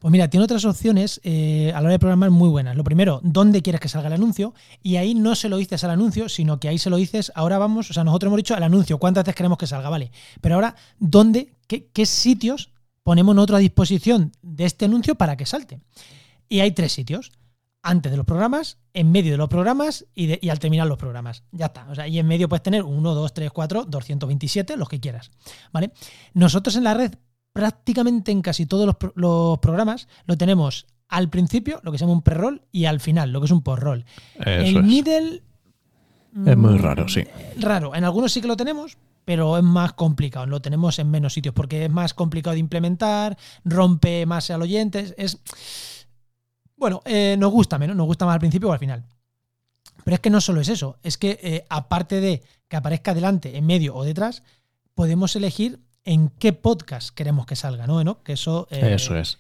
Pues 0.01 0.11
mira, 0.11 0.31
tiene 0.31 0.45
otras 0.45 0.65
opciones 0.65 1.21
eh, 1.25 1.73
a 1.75 1.81
la 1.81 1.81
hora 1.81 1.91
de 1.91 1.99
programar 1.99 2.31
muy 2.31 2.49
buenas. 2.49 2.75
Lo 2.75 2.83
primero, 2.83 3.21
¿dónde 3.23 3.61
quieres 3.61 3.83
que 3.83 3.89
salga 3.91 4.09
el 4.09 4.15
anuncio? 4.15 4.55
Y 4.83 4.97
ahí 4.97 5.15
no 5.15 5.35
se 5.35 5.51
lo 5.51 5.59
dices 5.59 5.85
al 5.85 5.91
anuncio, 5.91 6.31
sino 6.31 6.59
que 6.59 6.69
ahí 6.69 6.79
se 6.79 6.89
lo 6.89 6.97
dices, 6.97 7.31
ahora 7.35 7.59
vamos, 7.59 7.91
o 7.91 7.93
sea, 7.93 8.03
nosotros 8.03 8.29
hemos 8.29 8.39
dicho 8.39 8.57
el 8.57 8.63
anuncio, 8.63 8.97
cuántas 8.97 9.25
veces 9.25 9.35
queremos 9.37 9.59
que 9.59 9.67
salga, 9.67 9.91
vale. 9.91 10.11
Pero 10.41 10.55
ahora, 10.55 10.75
¿dónde, 10.99 11.55
qué, 11.67 12.07
sitios 12.07 12.73
ponemos 13.03 13.35
nosotros 13.35 13.59
a 13.59 13.61
disposición 13.61 14.33
de 14.41 14.65
este 14.65 14.87
anuncio 14.87 15.17
para 15.17 15.37
que 15.37 15.45
salte? 15.45 15.81
Y 16.49 16.61
hay 16.61 16.73
tres 16.73 16.93
sitios. 16.93 17.31
Antes 17.83 18.11
de 18.11 18.17
los 18.17 18.27
programas, 18.27 18.79
en 18.95 19.13
medio 19.13 19.33
de 19.33 19.39
los 19.39 19.49
programas 19.49 20.07
y, 20.15 20.45
y 20.45 20.51
al 20.51 20.59
terminar 20.59 20.87
los 20.87 20.99
programas. 20.99 21.45
Ya 21.51 21.67
está. 21.67 21.87
O 21.91 21.95
sea, 21.95 22.09
y 22.09 22.19
en 22.19 22.27
medio 22.27 22.49
puedes 22.49 22.63
tener 22.63 22.83
1, 22.85 23.15
2, 23.15 23.35
3, 23.35 23.51
4, 23.51 23.85
227, 23.85 24.77
los 24.77 24.89
que 24.89 25.01
quieras. 25.01 25.31
¿Vale? 25.73 25.93
Nosotros 26.35 26.77
en 26.77 26.85
la 26.85 26.93
red 26.95 27.15
prácticamente 27.53 28.33
en 28.33 28.43
casi 28.43 28.67
todos 28.67 28.87
los, 28.87 28.97
los, 29.15 29.59
programas 29.59 30.09
lo 30.27 30.37
tenemos 30.37 30.87
al 31.09 31.29
principio, 31.29 31.81
lo 31.83 31.91
que 31.91 31.99
se 31.99 32.05
llama 32.05 32.15
un 32.15 32.23
pre-roll, 32.23 32.63
y 32.71 32.85
al 32.85 33.01
final, 33.01 33.33
lo 33.33 33.41
que 33.41 33.47
es 33.47 33.51
un 33.51 33.63
post-roll. 33.63 34.05
El 34.37 34.77
es. 34.77 34.85
middle. 34.85 35.43
Es 36.47 36.57
muy 36.57 36.79
raro, 36.79 37.09
sí. 37.09 37.25
Raro. 37.59 37.95
En 37.95 38.05
algunos 38.05 38.33
sí 38.33 38.41
que 38.41 38.47
lo 38.47 38.57
tenemos, 38.57 38.97
pero 39.25 39.59
es 39.59 39.65
más 39.65 39.93
complicado. 39.95 40.47
Lo 40.47 40.63
tenemos 40.63 40.99
en 41.01 41.11
menos 41.11 41.35
sitios 41.35 41.53
porque 41.55 41.85
es 41.85 41.91
más 41.91 42.15
complicado 42.15 42.55
de 42.55 42.61
implementar, 42.61 43.37
rompe 43.65 44.25
más 44.27 44.51
al 44.51 44.63
oyente. 44.63 45.13
Es. 45.17 45.39
Bueno, 46.77 47.03
eh, 47.05 47.37
nos 47.39 47.51
gusta 47.51 47.79
menos, 47.79 47.97
nos 47.97 48.07
gusta 48.07 48.25
más 48.25 48.35
al 48.35 48.41
principio 48.41 48.69
o 48.69 48.73
al 48.73 48.79
final. 48.79 49.05
Pero 50.05 50.15
es 50.15 50.21
que 50.21 50.31
no 50.31 50.41
solo 50.41 50.61
es 50.61 50.69
eso, 50.69 50.99
es 51.03 51.19
que 51.19 51.39
eh, 51.43 51.67
aparte 51.69 52.21
de 52.21 52.43
que 52.69 52.77
aparezca 52.77 53.13
delante, 53.13 53.57
en 53.57 53.67
medio 53.67 53.95
o 53.95 54.05
detrás, 54.05 54.43
podemos 54.95 55.37
elegir 55.37 55.81
en 56.05 56.31
qué 56.39 56.53
podcast 56.53 57.15
queremos 57.15 57.47
que 57.47 57.57
salga, 57.57 57.87
¿no? 57.87 58.23
Que 58.23 58.33
eso, 58.33 58.69
eh... 58.71 58.95
eso 58.95 59.17
es. 59.17 59.39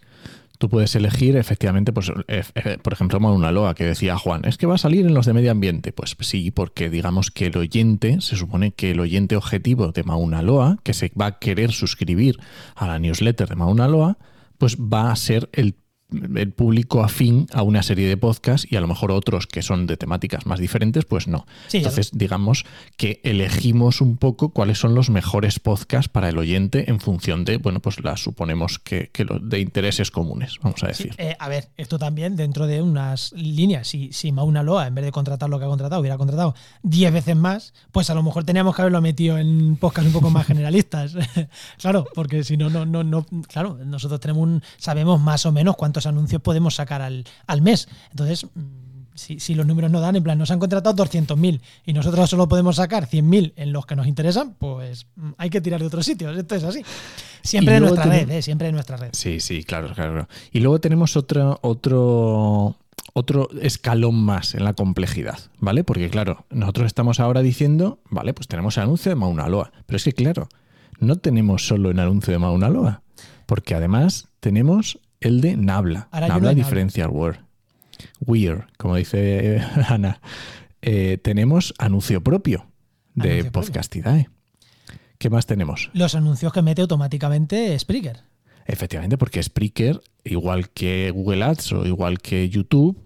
Tú 0.58 0.68
puedes 0.68 0.94
elegir, 0.94 1.38
efectivamente, 1.38 1.90
pues, 1.90 2.12
eh, 2.28 2.42
por 2.82 2.92
ejemplo, 2.92 3.18
una 3.18 3.50
loa 3.50 3.74
que 3.74 3.86
decía 3.86 4.18
Juan, 4.18 4.44
es 4.44 4.58
que 4.58 4.66
va 4.66 4.74
a 4.74 4.78
salir 4.78 5.06
en 5.06 5.14
los 5.14 5.24
de 5.24 5.32
medio 5.32 5.50
ambiente. 5.50 5.90
Pues 5.90 6.14
sí, 6.20 6.50
porque 6.50 6.90
digamos 6.90 7.30
que 7.30 7.46
el 7.46 7.56
oyente, 7.56 8.20
se 8.20 8.36
supone 8.36 8.72
que 8.72 8.90
el 8.90 9.00
oyente 9.00 9.36
objetivo 9.36 9.90
de 9.90 10.02
Mauna 10.02 10.42
Loa, 10.42 10.76
que 10.82 10.92
se 10.92 11.12
va 11.18 11.26
a 11.26 11.38
querer 11.38 11.72
suscribir 11.72 12.38
a 12.74 12.86
la 12.86 12.98
newsletter 12.98 13.48
de 13.48 13.56
Mauna 13.56 13.88
Loa, 13.88 14.18
pues 14.58 14.76
va 14.76 15.10
a 15.10 15.16
ser 15.16 15.48
el 15.54 15.76
el 16.12 16.52
público 16.52 17.02
afín 17.02 17.46
a 17.52 17.62
una 17.62 17.82
serie 17.82 18.08
de 18.08 18.16
podcasts 18.16 18.66
y 18.70 18.76
a 18.76 18.80
lo 18.80 18.86
mejor 18.86 19.12
otros 19.12 19.46
que 19.46 19.62
son 19.62 19.86
de 19.86 19.96
temáticas 19.96 20.46
más 20.46 20.60
diferentes, 20.60 21.04
pues 21.04 21.28
no. 21.28 21.46
Entonces, 21.72 22.10
digamos 22.12 22.64
que 22.96 23.20
elegimos 23.24 24.00
un 24.00 24.16
poco 24.16 24.50
cuáles 24.50 24.78
son 24.78 24.94
los 24.94 25.10
mejores 25.10 25.58
podcasts 25.58 26.08
para 26.08 26.28
el 26.28 26.38
oyente 26.38 26.90
en 26.90 27.00
función 27.00 27.44
de, 27.44 27.58
bueno, 27.58 27.80
pues 27.80 28.02
las 28.02 28.20
suponemos 28.20 28.78
que, 28.78 29.10
que 29.12 29.26
de 29.42 29.60
intereses 29.60 30.10
comunes, 30.10 30.56
vamos 30.62 30.82
a 30.82 30.88
decir. 30.88 31.14
Eh, 31.18 31.36
a 31.38 31.48
ver, 31.48 31.68
esto 31.76 31.98
también 31.98 32.36
dentro 32.36 32.66
de 32.66 32.82
unas 32.82 33.32
líneas, 33.32 33.88
si, 33.88 34.12
si 34.12 34.32
Mauna 34.32 34.62
Loa, 34.62 34.86
en 34.86 34.94
vez 34.94 35.04
de 35.04 35.12
contratar 35.12 35.48
lo 35.48 35.58
que 35.58 35.64
ha 35.64 35.68
contratado, 35.68 36.00
hubiera 36.00 36.18
contratado 36.18 36.54
10 36.82 37.12
veces 37.12 37.36
más, 37.36 37.74
pues 37.92 38.10
a 38.10 38.14
lo 38.14 38.22
mejor 38.22 38.44
teníamos 38.44 38.74
que 38.74 38.82
haberlo 38.82 39.00
metido 39.00 39.38
en 39.38 39.76
podcasts 39.76 40.06
un 40.06 40.12
poco 40.12 40.30
más 40.30 40.46
generalistas. 40.46 41.14
claro, 41.78 42.06
porque 42.14 42.44
si 42.44 42.56
no, 42.56 42.70
no, 42.70 42.86
no, 42.86 43.04
no, 43.04 43.26
claro, 43.48 43.78
nosotros 43.84 44.20
tenemos 44.20 44.42
un, 44.42 44.62
sabemos 44.78 45.20
más 45.20 45.46
o 45.46 45.52
menos 45.52 45.76
cuántos 45.76 45.99
anuncios 46.06 46.42
podemos 46.42 46.74
sacar 46.74 47.02
al, 47.02 47.24
al 47.46 47.62
mes. 47.62 47.88
Entonces, 48.10 48.46
si, 49.14 49.54
los 49.54 49.66
números 49.66 49.90
no 49.90 50.00
dan, 50.00 50.16
en 50.16 50.22
plan, 50.22 50.38
nos 50.38 50.50
han 50.50 50.58
contratado 50.58 51.04
200.000 51.04 51.60
y 51.84 51.92
nosotros 51.92 52.30
solo 52.30 52.48
podemos 52.48 52.76
sacar 52.76 53.06
100.000 53.08 53.52
en 53.56 53.72
los 53.72 53.86
que 53.86 53.96
nos 53.96 54.06
interesan, 54.06 54.54
pues 54.54 55.06
mm, 55.16 55.30
hay 55.36 55.50
que 55.50 55.60
tirar 55.60 55.80
de 55.80 55.86
otros 55.86 56.06
sitios. 56.06 56.36
Esto 56.36 56.54
es 56.54 56.64
así. 56.64 56.82
Siempre 57.42 57.76
en 57.76 57.82
nuestra 57.82 58.04
red, 58.04 58.30
¿eh? 58.30 58.42
siempre 58.42 58.68
en 58.68 58.74
nuestra 58.74 58.96
red. 58.96 59.10
Sí, 59.12 59.40
sí, 59.40 59.64
claro, 59.64 59.92
claro. 59.94 60.28
Y 60.52 60.60
luego 60.60 60.80
tenemos 60.80 61.16
otro, 61.16 61.58
otro, 61.62 62.76
otro 63.12 63.48
escalón 63.60 64.22
más 64.22 64.54
en 64.54 64.64
la 64.64 64.74
complejidad, 64.74 65.38
¿vale? 65.58 65.84
Porque 65.84 66.10
claro, 66.10 66.46
nosotros 66.50 66.86
estamos 66.86 67.20
ahora 67.20 67.42
diciendo, 67.42 68.00
vale, 68.10 68.34
pues 68.34 68.48
tenemos 68.48 68.76
el 68.76 68.84
anuncio 68.84 69.10
de 69.10 69.16
Mauna 69.16 69.48
Loa. 69.48 69.72
Pero 69.86 69.96
es 69.96 70.04
que, 70.04 70.12
claro, 70.12 70.48
no 70.98 71.16
tenemos 71.16 71.66
solo 71.66 71.90
el 71.90 71.98
anuncio 71.98 72.32
de 72.32 72.38
Mauna 72.38 72.68
Loa, 72.68 73.02
porque 73.46 73.74
además 73.74 74.28
tenemos 74.40 74.98
el 75.20 75.40
de 75.40 75.56
Nabla. 75.56 76.08
Nabla 76.12 76.54
Differential 76.54 77.10
Word. 77.10 77.38
Weird, 78.20 78.64
como 78.76 78.96
dice 78.96 79.60
Ana. 79.88 80.20
Eh, 80.82 81.18
tenemos 81.22 81.74
anuncio 81.78 82.22
propio 82.22 82.66
de 83.14 83.44
Podcastidae. 83.44 84.28
¿Qué 85.18 85.28
más 85.28 85.44
tenemos? 85.44 85.90
Los 85.92 86.14
anuncios 86.14 86.52
que 86.52 86.62
mete 86.62 86.80
automáticamente 86.80 87.78
Spreaker. 87.78 88.22
Efectivamente, 88.64 89.18
porque 89.18 89.42
Spreaker, 89.42 90.00
igual 90.24 90.70
que 90.70 91.10
Google 91.10 91.44
Ads 91.44 91.72
o 91.72 91.86
igual 91.86 92.20
que 92.20 92.48
YouTube, 92.48 92.98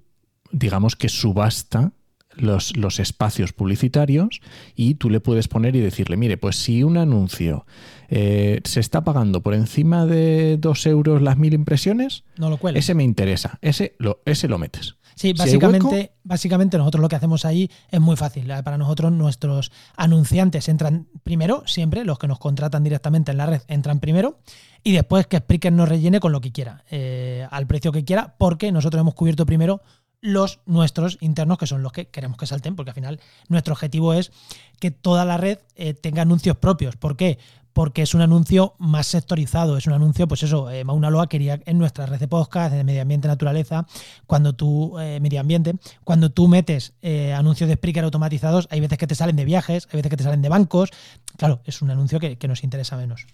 digamos 0.52 0.94
que 0.94 1.08
subasta 1.08 1.92
los, 2.36 2.76
los, 2.76 3.00
espacios 3.00 3.52
publicitarios 3.52 4.40
y 4.74 4.94
tú 4.94 5.10
le 5.10 5.20
puedes 5.20 5.48
poner 5.48 5.76
y 5.76 5.80
decirle, 5.80 6.16
mire, 6.16 6.36
pues 6.36 6.56
si 6.56 6.82
un 6.82 6.96
anuncio 6.96 7.66
eh, 8.08 8.60
se 8.64 8.80
está 8.80 9.04
pagando 9.04 9.42
por 9.42 9.54
encima 9.54 10.06
de 10.06 10.56
2 10.58 10.86
euros 10.86 11.22
las 11.22 11.36
mil 11.36 11.54
impresiones, 11.54 12.24
no 12.36 12.50
lo 12.50 12.58
ese 12.68 12.94
me 12.94 13.04
interesa, 13.04 13.58
ese 13.62 13.94
lo, 13.98 14.20
ese 14.24 14.48
lo 14.48 14.58
metes. 14.58 14.96
Sí, 15.14 15.32
básicamente, 15.32 16.12
básicamente 16.24 16.76
nosotros 16.76 17.00
lo 17.00 17.08
que 17.08 17.16
hacemos 17.16 17.44
ahí 17.44 17.70
es 17.90 18.00
muy 18.00 18.16
fácil. 18.16 18.46
Para 18.64 18.78
nosotros 18.78 19.12
nuestros 19.12 19.70
anunciantes 19.96 20.68
entran 20.68 21.06
primero, 21.22 21.62
siempre, 21.66 22.04
los 22.04 22.18
que 22.18 22.26
nos 22.26 22.38
contratan 22.38 22.82
directamente 22.82 23.30
en 23.30 23.38
la 23.38 23.46
red 23.46 23.62
entran 23.68 24.00
primero 24.00 24.38
y 24.82 24.92
después 24.92 25.26
que 25.26 25.38
Spreaker 25.38 25.72
nos 25.72 25.88
rellene 25.88 26.20
con 26.20 26.32
lo 26.32 26.40
que 26.40 26.52
quiera, 26.52 26.84
eh, 26.90 27.46
al 27.50 27.66
precio 27.66 27.92
que 27.92 28.04
quiera, 28.04 28.34
porque 28.38 28.72
nosotros 28.72 29.00
hemos 29.00 29.14
cubierto 29.14 29.46
primero 29.46 29.82
los 30.24 30.60
nuestros 30.64 31.18
internos, 31.20 31.58
que 31.58 31.66
son 31.66 31.82
los 31.82 31.92
que 31.92 32.06
queremos 32.06 32.38
que 32.38 32.46
salten, 32.46 32.74
porque 32.76 32.92
al 32.92 32.94
final 32.94 33.20
nuestro 33.48 33.74
objetivo 33.74 34.14
es 34.14 34.32
que 34.80 34.90
toda 34.90 35.26
la 35.26 35.36
red 35.36 35.58
eh, 35.76 35.92
tenga 35.92 36.22
anuncios 36.22 36.56
propios. 36.56 36.96
¿Por 36.96 37.18
qué? 37.18 37.38
Porque 37.74 38.00
es 38.00 38.14
un 38.14 38.22
anuncio 38.22 38.74
más 38.78 39.06
sectorizado, 39.06 39.76
es 39.76 39.86
un 39.86 39.92
anuncio, 39.92 40.26
pues 40.26 40.42
eso, 40.42 40.70
eh, 40.70 40.82
Mauna 40.82 41.10
Loa 41.10 41.28
quería 41.28 41.60
en 41.66 41.76
nuestra 41.76 42.06
red 42.06 42.18
de 42.18 42.26
podcast, 42.26 42.74
de 42.74 42.84
medio 42.84 43.02
ambiente, 43.02 43.28
naturaleza, 43.28 43.86
cuando 44.26 44.54
tú, 44.54 44.98
eh, 44.98 45.20
medio 45.20 45.40
ambiente, 45.40 45.74
cuando 46.04 46.30
tú 46.30 46.48
metes 46.48 46.94
anuncios 47.36 47.68
de 47.68 47.74
Spreaker 47.74 48.04
automatizados, 48.04 48.66
hay 48.70 48.80
veces 48.80 48.96
que 48.96 49.06
te 49.06 49.14
salen 49.14 49.36
de 49.36 49.44
viajes, 49.44 49.88
hay 49.92 49.98
veces 49.98 50.08
que 50.08 50.16
te 50.16 50.24
salen 50.24 50.40
de 50.40 50.48
bancos, 50.48 50.88
claro, 51.36 51.60
es 51.66 51.82
un 51.82 51.90
anuncio 51.90 52.18
que, 52.18 52.38
que 52.38 52.48
nos 52.48 52.64
interesa 52.64 52.96
menos. 52.96 53.26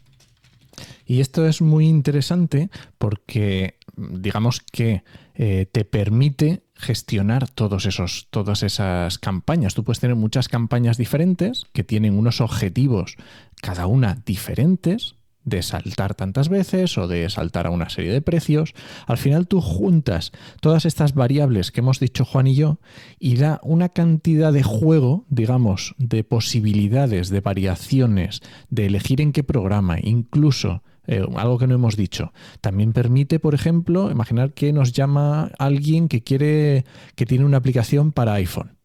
Y 1.06 1.20
esto 1.20 1.46
es 1.46 1.60
muy 1.60 1.86
interesante 1.86 2.70
porque 2.98 3.76
digamos 3.96 4.60
que 4.60 5.02
te 5.34 5.84
permite 5.84 6.64
gestionar 6.74 7.48
todos 7.48 7.86
esos, 7.86 8.28
todas 8.30 8.62
esas 8.62 9.18
campañas. 9.18 9.74
Tú 9.74 9.84
puedes 9.84 10.00
tener 10.00 10.16
muchas 10.16 10.48
campañas 10.48 10.98
diferentes 10.98 11.64
que 11.72 11.84
tienen 11.84 12.18
unos 12.18 12.40
objetivos, 12.40 13.16
cada 13.62 13.86
una 13.86 14.22
diferentes, 14.26 15.16
de 15.44 15.62
saltar 15.62 16.14
tantas 16.14 16.48
veces 16.48 16.98
o 16.98 17.08
de 17.08 17.28
saltar 17.30 17.66
a 17.66 17.70
una 17.70 17.88
serie 17.88 18.12
de 18.12 18.20
precios. 18.20 18.74
Al 19.06 19.16
final 19.16 19.48
tú 19.48 19.60
juntas 19.60 20.32
todas 20.60 20.84
estas 20.84 21.14
variables 21.14 21.70
que 21.70 21.80
hemos 21.80 21.98
dicho 21.98 22.24
Juan 22.24 22.46
y 22.46 22.54
yo 22.54 22.78
y 23.18 23.36
da 23.36 23.60
una 23.62 23.88
cantidad 23.88 24.52
de 24.52 24.62
juego, 24.62 25.24
digamos, 25.28 25.94
de 25.98 26.24
posibilidades, 26.24 27.30
de 27.30 27.40
variaciones, 27.40 28.42
de 28.68 28.86
elegir 28.86 29.20
en 29.20 29.32
qué 29.32 29.42
programa, 29.42 29.96
incluso 30.00 30.82
eh, 31.06 31.24
algo 31.36 31.58
que 31.58 31.66
no 31.66 31.74
hemos 31.74 31.96
dicho. 31.96 32.32
También 32.60 32.92
permite, 32.92 33.38
por 33.38 33.54
ejemplo, 33.54 34.10
imaginar 34.10 34.52
que 34.52 34.72
nos 34.72 34.92
llama 34.92 35.50
alguien 35.58 36.08
que 36.08 36.22
quiere, 36.22 36.84
que 37.14 37.26
tiene 37.26 37.44
una 37.44 37.58
aplicación 37.58 38.12
para 38.12 38.34
iPhone 38.34 38.76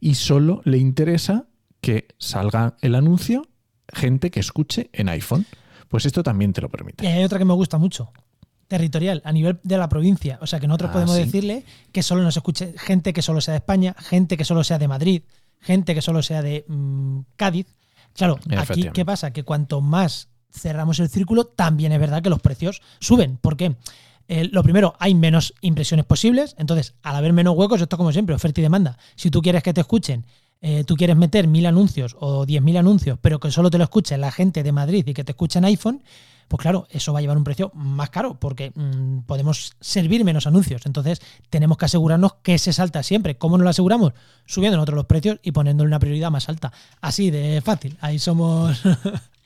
y 0.00 0.14
solo 0.14 0.62
le 0.64 0.78
interesa 0.78 1.46
que 1.80 2.08
salga 2.18 2.76
el 2.80 2.94
anuncio 2.94 3.46
gente 3.92 4.30
que 4.30 4.40
escuche 4.40 4.90
en 4.92 5.08
iPhone. 5.08 5.46
Pues 5.88 6.04
esto 6.04 6.22
también 6.22 6.52
te 6.52 6.60
lo 6.60 6.68
permite. 6.68 7.04
Y 7.04 7.08
hay 7.08 7.24
otra 7.24 7.38
que 7.38 7.44
me 7.44 7.54
gusta 7.54 7.78
mucho. 7.78 8.12
Territorial, 8.66 9.22
a 9.24 9.32
nivel 9.32 9.58
de 9.62 9.78
la 9.78 9.88
provincia. 9.88 10.38
O 10.42 10.46
sea 10.46 10.60
que 10.60 10.66
nosotros 10.66 10.90
ah, 10.90 10.92
podemos 10.92 11.16
decirle 11.16 11.64
que 11.90 12.02
solo 12.02 12.22
nos 12.22 12.36
escuche 12.36 12.74
gente 12.76 13.14
que 13.14 13.22
solo 13.22 13.40
sea 13.40 13.52
de 13.52 13.58
España, 13.58 13.96
gente 13.98 14.36
que 14.36 14.44
solo 14.44 14.62
sea 14.62 14.78
de 14.78 14.88
Madrid, 14.88 15.22
gente 15.60 15.94
que 15.94 16.02
solo 16.02 16.22
sea 16.22 16.42
de 16.42 16.66
mm, 16.68 17.20
Cádiz. 17.36 17.66
Claro, 18.12 18.38
aquí, 18.58 18.90
¿qué 18.92 19.04
pasa? 19.06 19.32
Que 19.32 19.44
cuanto 19.44 19.80
más 19.80 20.28
cerramos 20.50 20.98
el 21.00 21.08
círculo, 21.08 21.44
también 21.44 21.92
es 21.92 22.00
verdad 22.00 22.22
que 22.22 22.30
los 22.30 22.40
precios 22.40 22.82
suben. 23.00 23.36
¿Por 23.36 23.56
qué? 23.56 23.76
Eh, 24.28 24.48
lo 24.52 24.62
primero, 24.62 24.94
hay 24.98 25.14
menos 25.14 25.54
impresiones 25.62 26.04
posibles, 26.04 26.54
entonces 26.58 26.94
al 27.02 27.16
haber 27.16 27.32
menos 27.32 27.56
huecos, 27.56 27.80
esto 27.80 27.96
como 27.96 28.12
siempre, 28.12 28.34
oferta 28.34 28.60
y 28.60 28.62
demanda. 28.62 28.98
Si 29.16 29.30
tú 29.30 29.40
quieres 29.40 29.62
que 29.62 29.72
te 29.72 29.80
escuchen, 29.80 30.26
eh, 30.60 30.84
tú 30.84 30.96
quieres 30.96 31.16
meter 31.16 31.46
mil 31.48 31.66
anuncios 31.66 32.16
o 32.20 32.44
diez 32.44 32.62
mil 32.62 32.76
anuncios, 32.76 33.18
pero 33.22 33.40
que 33.40 33.50
solo 33.50 33.70
te 33.70 33.78
lo 33.78 33.84
escuche 33.84 34.18
la 34.18 34.30
gente 34.30 34.62
de 34.62 34.72
Madrid 34.72 35.06
y 35.06 35.14
que 35.14 35.24
te 35.24 35.32
escuche 35.32 35.58
en 35.58 35.64
iPhone, 35.64 36.02
pues 36.48 36.60
claro, 36.60 36.86
eso 36.90 37.12
va 37.12 37.20
a 37.20 37.22
llevar 37.22 37.36
un 37.36 37.44
precio 37.44 37.70
más 37.74 38.10
caro 38.10 38.38
porque 38.40 38.72
mm, 38.74 39.20
podemos 39.20 39.74
servir 39.80 40.24
menos 40.24 40.46
anuncios. 40.46 40.84
Entonces 40.86 41.20
tenemos 41.50 41.76
que 41.76 41.84
asegurarnos 41.84 42.34
que 42.42 42.58
se 42.58 42.72
salta 42.72 43.02
siempre. 43.02 43.36
¿Cómo 43.36 43.56
nos 43.58 43.64
lo 43.64 43.70
aseguramos? 43.70 44.14
Subiendo 44.46 44.76
nosotros 44.76 44.96
los 44.96 45.06
precios 45.06 45.38
y 45.42 45.52
poniéndole 45.52 45.88
una 45.88 45.98
prioridad 45.98 46.30
más 46.30 46.48
alta. 46.48 46.72
Así 47.00 47.30
de 47.30 47.62
fácil. 47.62 47.96
Ahí 48.00 48.18
somos... 48.18 48.82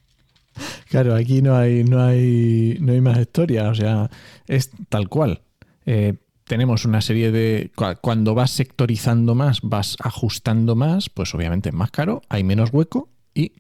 Claro, 0.89 1.15
aquí 1.15 1.43
no 1.43 1.57
hay, 1.57 1.85
no 1.85 2.03
hay, 2.03 2.77
no 2.81 2.93
hay 2.93 3.01
más 3.01 3.19
historia, 3.19 3.69
o 3.69 3.75
sea, 3.75 4.11
es 4.47 4.71
tal 4.89 5.09
cual. 5.09 5.43
Eh, 5.87 6.15
tenemos 6.45 6.85
una 6.85 7.01
serie 7.01 7.33
de. 7.33 7.73
Cuando 8.01 8.35
vas 8.35 8.51
sectorizando 8.51 9.35
más, 9.35 9.61
vas 9.63 9.97
ajustando 10.01 10.77
más, 10.77 11.09
pues 11.09 11.35
obviamente 11.35 11.71
es 11.71 11.75
más 11.75 11.91
caro, 11.91 12.23
hay 12.29 12.45
menos 12.45 12.71
hueco 12.73 13.09
y 13.35 13.53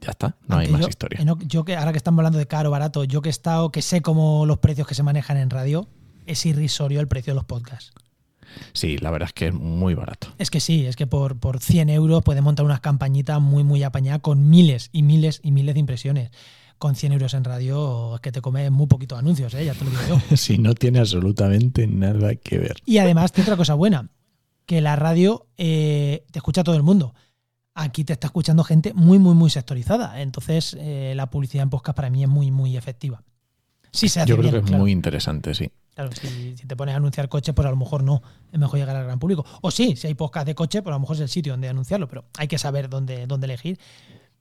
ya 0.00 0.12
está, 0.12 0.36
no 0.46 0.56
hay 0.56 0.68
más 0.68 0.88
historia. 0.88 1.20
Yo 1.46 1.64
que 1.64 1.76
ahora 1.76 1.92
que 1.92 1.98
estamos 1.98 2.18
hablando 2.20 2.38
de 2.38 2.46
caro, 2.46 2.70
barato, 2.70 3.04
yo 3.04 3.22
que 3.22 3.28
he 3.28 3.30
estado, 3.30 3.70
que 3.70 3.82
sé 3.82 4.00
cómo 4.00 4.46
los 4.46 4.58
precios 4.58 4.86
que 4.86 4.94
se 4.94 5.02
manejan 5.02 5.36
en 5.36 5.50
radio, 5.50 5.88
es 6.26 6.46
irrisorio 6.46 7.00
el 7.00 7.08
precio 7.08 7.32
de 7.32 7.36
los 7.36 7.44
podcasts. 7.44 7.92
Sí, 8.72 8.98
la 8.98 9.10
verdad 9.10 9.28
es 9.28 9.32
que 9.32 9.48
es 9.48 9.54
muy 9.54 9.94
barato. 9.94 10.28
Es 10.38 10.50
que 10.50 10.60
sí, 10.60 10.86
es 10.86 10.96
que 10.96 11.06
por, 11.06 11.38
por 11.38 11.60
100 11.60 11.90
euros 11.90 12.22
puedes 12.22 12.42
montar 12.42 12.64
unas 12.64 12.80
campañitas 12.80 13.40
muy, 13.40 13.64
muy 13.64 13.82
apañadas 13.82 14.20
con 14.20 14.48
miles 14.48 14.90
y 14.92 15.02
miles 15.02 15.40
y 15.42 15.52
miles 15.52 15.74
de 15.74 15.80
impresiones. 15.80 16.30
Con 16.78 16.96
100 16.96 17.12
euros 17.12 17.34
en 17.34 17.44
radio 17.44 18.16
es 18.16 18.20
que 18.20 18.32
te 18.32 18.40
comes 18.40 18.70
muy 18.70 18.86
poquitos 18.86 19.18
anuncios, 19.18 19.54
¿eh? 19.54 19.64
ya 19.64 19.74
te 19.74 19.84
lo 19.84 19.90
digo 19.90 20.02
yo. 20.08 20.36
sí, 20.36 20.58
no 20.58 20.74
tiene 20.74 20.98
absolutamente 20.98 21.86
nada 21.86 22.34
que 22.34 22.58
ver. 22.58 22.76
Y 22.84 22.98
además 22.98 23.32
tiene 23.32 23.46
otra 23.46 23.56
cosa 23.56 23.74
buena, 23.74 24.08
que 24.66 24.80
la 24.80 24.96
radio 24.96 25.46
eh, 25.56 26.24
te 26.30 26.38
escucha 26.38 26.64
todo 26.64 26.74
el 26.74 26.82
mundo. 26.82 27.14
Aquí 27.74 28.04
te 28.04 28.12
está 28.12 28.26
escuchando 28.26 28.64
gente 28.64 28.92
muy, 28.94 29.18
muy, 29.18 29.34
muy 29.34 29.48
sectorizada. 29.48 30.20
Entonces, 30.20 30.76
eh, 30.78 31.14
la 31.16 31.30
publicidad 31.30 31.62
en 31.62 31.70
podcast 31.70 31.96
para 31.96 32.10
mí 32.10 32.22
es 32.22 32.28
muy, 32.28 32.50
muy 32.50 32.76
efectiva. 32.76 33.22
Sí, 33.92 34.08
se 34.08 34.20
hace 34.20 34.30
Yo 34.30 34.36
creo 34.36 34.50
que 34.50 34.58
es 34.58 34.70
muy 34.70 34.90
interesante, 34.90 35.54
sí. 35.54 35.70
Claro, 35.94 36.10
si, 36.12 36.54
te 36.54 36.74
pones 36.74 36.94
a 36.94 36.96
anunciar 36.96 37.28
coches, 37.28 37.54
pues 37.54 37.66
a 37.66 37.70
lo 37.70 37.76
mejor 37.76 38.02
no, 38.02 38.22
es 38.50 38.58
mejor 38.58 38.78
llegar 38.78 38.96
al 38.96 39.04
gran 39.04 39.18
público. 39.18 39.44
O 39.60 39.70
sí, 39.70 39.94
si 39.96 40.06
hay 40.06 40.14
podcast 40.14 40.46
de 40.46 40.54
coche, 40.54 40.80
pues 40.82 40.92
a 40.92 40.96
lo 40.96 41.00
mejor 41.00 41.16
es 41.16 41.22
el 41.22 41.28
sitio 41.28 41.52
donde 41.52 41.68
anunciarlo, 41.68 42.08
pero 42.08 42.24
hay 42.38 42.48
que 42.48 42.56
saber 42.56 42.88
dónde, 42.88 43.26
dónde 43.26 43.44
elegir. 43.44 43.78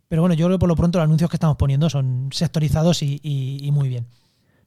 Pero 0.07 0.21
bueno, 0.21 0.35
yo 0.35 0.45
creo 0.45 0.57
que 0.57 0.59
por 0.59 0.69
lo 0.69 0.75
pronto 0.75 0.99
los 0.99 1.05
anuncios 1.05 1.29
que 1.29 1.37
estamos 1.37 1.57
poniendo 1.57 1.89
son 1.89 2.29
sectorizados 2.33 3.01
y, 3.01 3.69
muy 3.71 3.89
bien. 3.89 4.07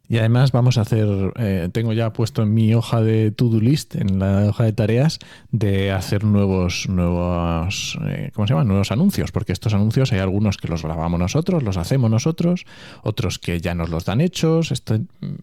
Y 0.08 0.18
además 0.18 0.52
vamos 0.52 0.76
a 0.76 0.82
hacer, 0.82 1.32
eh, 1.36 1.68
tengo 1.72 1.92
ya 1.94 2.12
puesto 2.12 2.42
en 2.42 2.52
mi 2.52 2.74
hoja 2.74 3.00
de 3.00 3.30
to-do 3.30 3.58
list, 3.60 3.96
en 3.96 4.18
la 4.18 4.48
hoja 4.48 4.64
de 4.64 4.72
tareas, 4.72 5.18
de 5.50 5.92
hacer 5.92 6.24
nuevos, 6.24 6.88
nuevos, 6.88 7.98
eh, 8.06 8.30
¿cómo 8.34 8.46
se 8.46 8.52
llaman? 8.52 8.68
Nuevos 8.68 8.92
anuncios, 8.92 9.32
porque 9.32 9.52
estos 9.52 9.72
anuncios 9.72 10.12
hay 10.12 10.18
algunos 10.18 10.58
que 10.58 10.68
los 10.68 10.82
grabamos 10.82 11.18
nosotros, 11.18 11.62
los 11.62 11.78
hacemos 11.78 12.10
nosotros, 12.10 12.66
otros 13.02 13.38
que 13.38 13.60
ya 13.60 13.74
nos 13.74 13.88
los 13.88 14.04
dan 14.04 14.20
hechos. 14.20 14.72
Esto, 14.72 14.98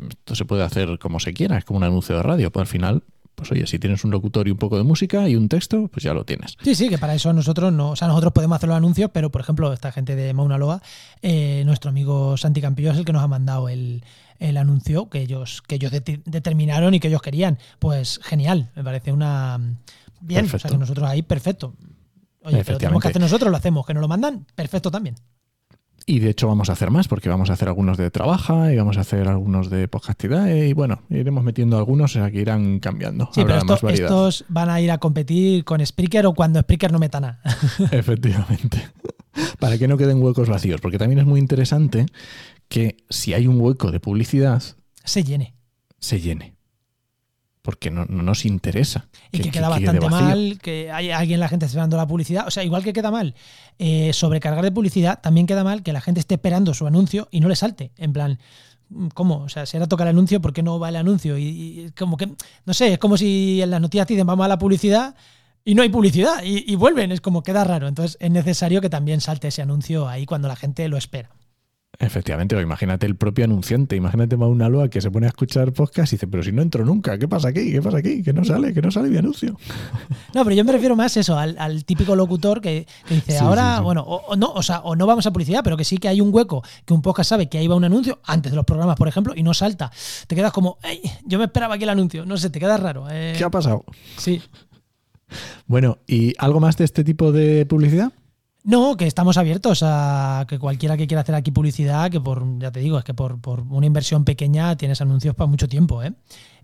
esto 0.09 0.35
se 0.35 0.45
puede 0.45 0.63
hacer 0.63 0.99
como 0.99 1.19
se 1.19 1.33
quiera, 1.33 1.57
es 1.57 1.65
como 1.65 1.77
un 1.77 1.83
anuncio 1.83 2.15
de 2.15 2.23
radio, 2.23 2.51
pues 2.51 2.61
al 2.61 2.67
final 2.67 3.03
pues 3.35 3.51
oye, 3.51 3.65
si 3.65 3.79
tienes 3.79 4.03
un 4.03 4.11
locutor 4.11 4.47
y 4.47 4.51
un 4.51 4.57
poco 4.57 4.77
de 4.77 4.83
música 4.83 5.27
y 5.27 5.35
un 5.35 5.49
texto, 5.49 5.87
pues 5.87 6.03
ya 6.03 6.13
lo 6.13 6.25
tienes. 6.25 6.55
Sí, 6.63 6.75
sí, 6.75 6.89
que 6.89 6.97
para 6.97 7.15
eso 7.15 7.33
nosotros 7.33 7.73
no, 7.73 7.91
o 7.91 7.95
sea, 7.95 8.07
nosotros 8.07 8.33
podemos 8.33 8.55
hacer 8.55 8.69
los 8.69 8.77
anuncios, 8.77 9.09
pero 9.13 9.31
por 9.31 9.41
ejemplo, 9.41 9.73
esta 9.73 9.91
gente 9.91 10.15
de 10.15 10.33
Mauna 10.33 10.57
Loa, 10.57 10.81
eh, 11.21 11.63
nuestro 11.65 11.89
amigo 11.89 12.37
Santi 12.37 12.61
Campillo 12.61 12.91
es 12.91 12.97
el 12.97 13.05
que 13.05 13.13
nos 13.13 13.23
ha 13.23 13.27
mandado 13.27 13.69
el, 13.69 14.03
anuncio 14.39 15.09
que 15.09 15.21
ellos, 15.21 15.61
que 15.61 15.75
ellos 15.75 15.91
determinaron 15.91 16.93
y 16.93 16.99
que 16.99 17.07
ellos 17.07 17.21
querían. 17.21 17.57
Pues 17.79 18.19
genial, 18.23 18.71
me 18.75 18.83
parece 18.83 19.11
una 19.11 19.59
bien, 20.19 20.45
o 20.45 20.59
sea 20.59 20.69
que 20.69 20.77
nosotros 20.77 21.07
ahí 21.07 21.21
perfecto. 21.21 21.75
Oye, 22.43 22.63
pero 22.63 22.77
tenemos 22.77 23.01
que 23.01 23.09
hacer 23.09 23.21
nosotros, 23.21 23.51
lo 23.51 23.57
hacemos, 23.57 23.85
que 23.85 23.93
nos 23.93 24.01
lo 24.01 24.07
mandan, 24.07 24.45
perfecto 24.55 24.89
también. 24.89 25.15
Y 26.11 26.19
de 26.19 26.29
hecho 26.29 26.49
vamos 26.49 26.69
a 26.69 26.73
hacer 26.73 26.91
más, 26.91 27.07
porque 27.07 27.29
vamos 27.29 27.49
a 27.49 27.53
hacer 27.53 27.69
algunos 27.69 27.97
de 27.97 28.11
trabaja 28.11 28.73
y 28.73 28.75
vamos 28.75 28.97
a 28.97 28.99
hacer 28.99 29.29
algunos 29.29 29.69
de 29.69 29.87
podcastidad 29.87 30.53
y 30.53 30.73
bueno, 30.73 31.03
iremos 31.09 31.41
metiendo 31.41 31.77
algunos, 31.77 32.11
o 32.11 32.19
sea 32.19 32.29
que 32.29 32.41
irán 32.41 32.81
cambiando. 32.81 33.29
Sí, 33.33 33.45
pero 33.45 33.59
estos 33.89 34.43
van 34.49 34.69
a 34.69 34.81
ir 34.81 34.91
a 34.91 34.97
competir 34.97 35.63
con 35.63 35.85
Spreaker 35.85 36.25
o 36.25 36.33
cuando 36.33 36.59
Spreaker 36.59 36.91
no 36.91 36.99
meta 36.99 37.21
nada. 37.21 37.39
Efectivamente. 37.91 38.89
Para 39.57 39.77
que 39.77 39.87
no 39.87 39.95
queden 39.95 40.21
huecos 40.21 40.49
vacíos, 40.49 40.81
porque 40.81 40.97
también 40.97 41.19
es 41.19 41.25
muy 41.25 41.39
interesante 41.39 42.07
que 42.67 42.97
si 43.09 43.33
hay 43.33 43.47
un 43.47 43.61
hueco 43.61 43.89
de 43.89 44.01
publicidad... 44.01 44.61
Se 45.05 45.23
llene. 45.23 45.55
Se 45.97 46.19
llene 46.19 46.55
porque 47.61 47.91
no, 47.91 48.05
nos 48.05 48.45
interesa. 48.45 49.07
Y 49.31 49.39
que, 49.39 49.51
queda 49.51 49.69
bastante 49.69 50.09
mal, 50.09 50.59
que 50.61 50.91
hay 50.91 51.11
alguien, 51.11 51.39
la 51.39 51.47
gente 51.47 51.65
esperando 51.65 51.97
la 51.97 52.07
publicidad. 52.07 52.47
O 52.47 52.51
sea, 52.51 52.63
igual 52.63 52.83
que 52.83 52.93
queda 52.93 53.11
mal 53.11 53.35
eh, 53.77 54.11
sobrecargar 54.13 54.63
de 54.63 54.71
publicidad, 54.71 55.21
también 55.21 55.45
queda 55.47 55.63
mal 55.63 55.83
que 55.83 55.93
la 55.93 56.01
gente 56.01 56.19
esté 56.19 56.35
esperando 56.35 56.73
su 56.73 56.87
anuncio 56.87 57.27
y 57.31 57.39
no 57.39 57.49
le 57.49 57.55
salte. 57.55 57.91
En 57.97 58.13
plan, 58.13 58.39
¿cómo? 59.13 59.43
O 59.43 59.49
sea, 59.49 59.65
si 59.65 59.77
ahora 59.77 59.87
toca 59.87 60.03
el 60.03 60.09
anuncio, 60.09 60.41
¿por 60.41 60.53
qué 60.53 60.63
no 60.63 60.79
va 60.79 60.89
el 60.89 60.95
anuncio? 60.95 61.37
Y, 61.37 61.91
como 61.97 62.17
que, 62.17 62.29
no 62.65 62.73
sé, 62.73 62.93
es 62.93 62.99
como 62.99 63.17
si 63.17 63.61
en 63.61 63.69
las 63.69 63.81
noticias 63.81 64.07
dicen 64.07 64.25
vamos 64.25 64.45
a 64.45 64.49
la 64.49 64.57
publicidad 64.57 65.15
y 65.63 65.75
no 65.75 65.83
hay 65.83 65.89
publicidad 65.89 66.43
y, 66.43 66.71
y 66.71 66.75
vuelven, 66.75 67.11
es 67.11 67.21
como 67.21 67.43
queda 67.43 67.63
raro. 67.63 67.87
Entonces 67.87 68.17
es 68.19 68.31
necesario 68.31 68.81
que 68.81 68.89
también 68.89 69.21
salte 69.21 69.49
ese 69.49 69.61
anuncio 69.61 70.07
ahí 70.07 70.25
cuando 70.25 70.47
la 70.47 70.55
gente 70.55 70.87
lo 70.87 70.97
espera. 70.97 71.29
Efectivamente, 71.99 72.55
o 72.55 72.61
imagínate 72.61 73.05
el 73.05 73.15
propio 73.15 73.45
anunciante, 73.45 73.95
imagínate 73.95 74.35
a 74.35 74.37
una 74.39 74.69
loa 74.69 74.89
que 74.89 75.01
se 75.01 75.11
pone 75.11 75.27
a 75.27 75.29
escuchar 75.29 75.71
podcast 75.71 76.11
y 76.11 76.15
dice, 76.15 76.25
pero 76.25 76.41
si 76.41 76.51
no 76.51 76.61
entro 76.61 76.83
nunca, 76.83 77.17
¿qué 77.19 77.27
pasa 77.27 77.49
aquí? 77.49 77.71
¿Qué 77.71 77.81
pasa 77.81 77.97
aquí? 77.97 78.23
Que 78.23 78.33
no 78.33 78.43
sale, 78.43 78.73
que 78.73 78.81
no 78.81 78.89
sale 78.89 79.09
mi 79.09 79.17
anuncio. 79.17 79.57
No, 80.33 80.45
pero 80.45 80.55
yo 80.55 80.63
me 80.63 80.71
refiero 80.71 80.95
más 80.95 81.17
eso, 81.17 81.37
al, 81.37 81.83
típico 81.83 82.15
locutor 82.15 82.61
que, 82.61 82.87
dice, 83.09 83.37
ahora, 83.37 83.81
bueno, 83.81 84.01
o, 84.01 84.37
no, 84.37 84.53
o 84.53 84.63
sea, 84.63 84.79
o 84.79 84.95
no 84.95 85.05
vamos 85.05 85.25
a 85.25 85.31
publicidad, 85.33 85.61
pero 85.61 85.75
que 85.75 85.83
sí 85.83 85.97
que 85.97 86.07
hay 86.07 86.21
un 86.21 86.33
hueco, 86.33 86.63
que 86.85 86.93
un 86.93 87.01
podcast 87.01 87.31
sabe 87.31 87.49
que 87.49 87.57
ahí 87.57 87.67
va 87.67 87.75
un 87.75 87.83
anuncio, 87.83 88.21
antes 88.23 88.53
de 88.53 88.55
los 88.55 88.63
programas, 88.63 88.95
por 88.95 89.09
ejemplo, 89.09 89.33
y 89.35 89.43
no 89.43 89.53
salta. 89.53 89.91
Te 90.27 90.35
quedas 90.35 90.53
como, 90.53 90.77
yo 91.25 91.37
me 91.37 91.45
esperaba 91.45 91.75
aquí 91.75 91.83
el 91.83 91.89
anuncio, 91.89 92.25
no 92.25 92.37
sé, 92.37 92.49
te 92.49 92.61
queda 92.61 92.77
raro. 92.77 93.07
Eh. 93.11 93.33
¿Qué 93.37 93.43
ha 93.43 93.49
pasado? 93.49 93.83
Sí. 94.17 94.41
Bueno, 95.67 95.99
¿y 96.07 96.33
algo 96.37 96.61
más 96.61 96.77
de 96.77 96.85
este 96.85 97.03
tipo 97.03 97.33
de 97.33 97.65
publicidad? 97.65 98.13
No, 98.63 98.95
que 98.95 99.07
estamos 99.07 99.37
abiertos 99.37 99.81
a 99.83 100.45
que 100.47 100.59
cualquiera 100.59 100.95
que 100.95 101.07
quiera 101.07 101.21
hacer 101.21 101.33
aquí 101.33 101.51
publicidad, 101.51 102.11
que 102.11 102.21
por, 102.21 102.43
ya 102.59 102.71
te 102.71 102.79
digo, 102.79 102.99
es 102.99 103.03
que 103.03 103.13
por, 103.13 103.39
una 103.69 103.85
inversión 103.87 104.23
pequeña 104.23 104.75
tienes 104.77 105.01
anuncios 105.01 105.35
para 105.35 105.47
mucho 105.47 105.67
tiempo, 105.67 106.03
¿eh? 106.03 106.13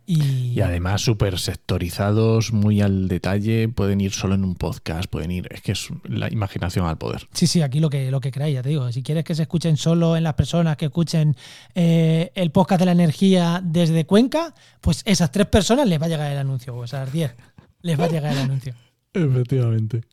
Y, 0.09 0.61
además 0.61 1.01
súper 1.01 1.37
sectorizados, 1.37 2.53
muy 2.53 2.79
al 2.79 3.09
detalle, 3.09 3.67
pueden 3.67 3.99
ir 3.99 4.13
solo 4.13 4.35
en 4.35 4.45
un 4.45 4.55
podcast, 4.55 5.09
pueden 5.09 5.31
ir, 5.31 5.49
es 5.51 5.61
que 5.61 5.73
es 5.73 5.89
la 6.05 6.31
imaginación 6.31 6.85
al 6.85 6.97
poder. 6.97 7.27
Sí, 7.33 7.45
sí, 7.45 7.61
aquí 7.61 7.81
lo 7.81 7.89
que, 7.89 8.09
lo 8.09 8.21
que 8.21 8.31
queráis, 8.31 8.53
ya 8.53 8.61
te 8.61 8.69
digo, 8.69 8.89
si 8.93 9.03
quieres 9.03 9.25
que 9.25 9.35
se 9.35 9.41
escuchen 9.41 9.75
solo 9.75 10.15
en 10.15 10.23
las 10.23 10.35
personas 10.35 10.77
que 10.77 10.85
escuchen 10.85 11.35
eh, 11.75 12.31
el 12.35 12.51
podcast 12.51 12.79
de 12.79 12.85
la 12.85 12.93
energía 12.93 13.59
desde 13.61 14.05
Cuenca, 14.05 14.55
pues 14.79 15.01
esas 15.03 15.29
tres 15.29 15.47
personas 15.47 15.85
les 15.89 16.01
va 16.01 16.05
a 16.05 16.09
llegar 16.09 16.31
el 16.31 16.37
anuncio, 16.37 16.73
o 16.73 16.85
esas 16.85 17.11
diez 17.11 17.35
les 17.81 17.99
va 17.99 18.05
a 18.05 18.09
llegar 18.09 18.31
el 18.31 18.39
anuncio. 18.39 18.75
Efectivamente. 19.13 20.03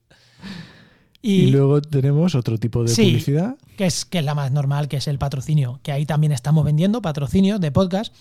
Y, 1.26 1.46
luego 1.46 1.80
tenemos 1.80 2.34
otro 2.34 2.58
tipo 2.58 2.84
de 2.84 2.94
publicidad. 2.94 3.56
Que 3.78 3.86
es, 3.86 4.04
que 4.04 4.18
es 4.18 4.24
la 4.26 4.34
más 4.34 4.52
normal, 4.52 4.88
que 4.88 4.98
es 4.98 5.08
el 5.08 5.18
patrocinio, 5.18 5.80
que 5.82 5.90
ahí 5.90 6.04
también 6.04 6.32
estamos 6.32 6.66
vendiendo 6.66 7.00
patrocinio 7.00 7.58
de 7.58 7.72
podcast. 7.72 8.14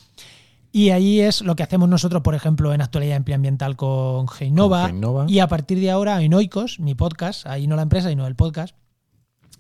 Y 0.72 0.92
ahí 0.92 1.20
es 1.20 1.42
lo 1.42 1.58
que 1.58 1.64
hacemos 1.64 1.90
nosotros, 1.90 2.22
por 2.22 2.34
ejemplo, 2.34 2.74
en 2.74 2.82
Actualidad 2.82 3.18
Ambiental 3.18 3.76
con 3.76 4.30
Geinova. 4.30 4.90
Y 5.28 5.40
a 5.40 5.48
partir 5.50 5.82
de 5.82 5.92
ahora, 5.92 6.22
en 6.22 6.34
Oikos, 6.34 6.80
mi 6.80 6.96
podcast, 6.96 7.46
ahí 7.46 7.68
no 7.68 7.76
la 7.76 7.82
empresa, 7.82 8.08
sino 8.08 8.26
el 8.26 8.36
podcast, 8.36 8.74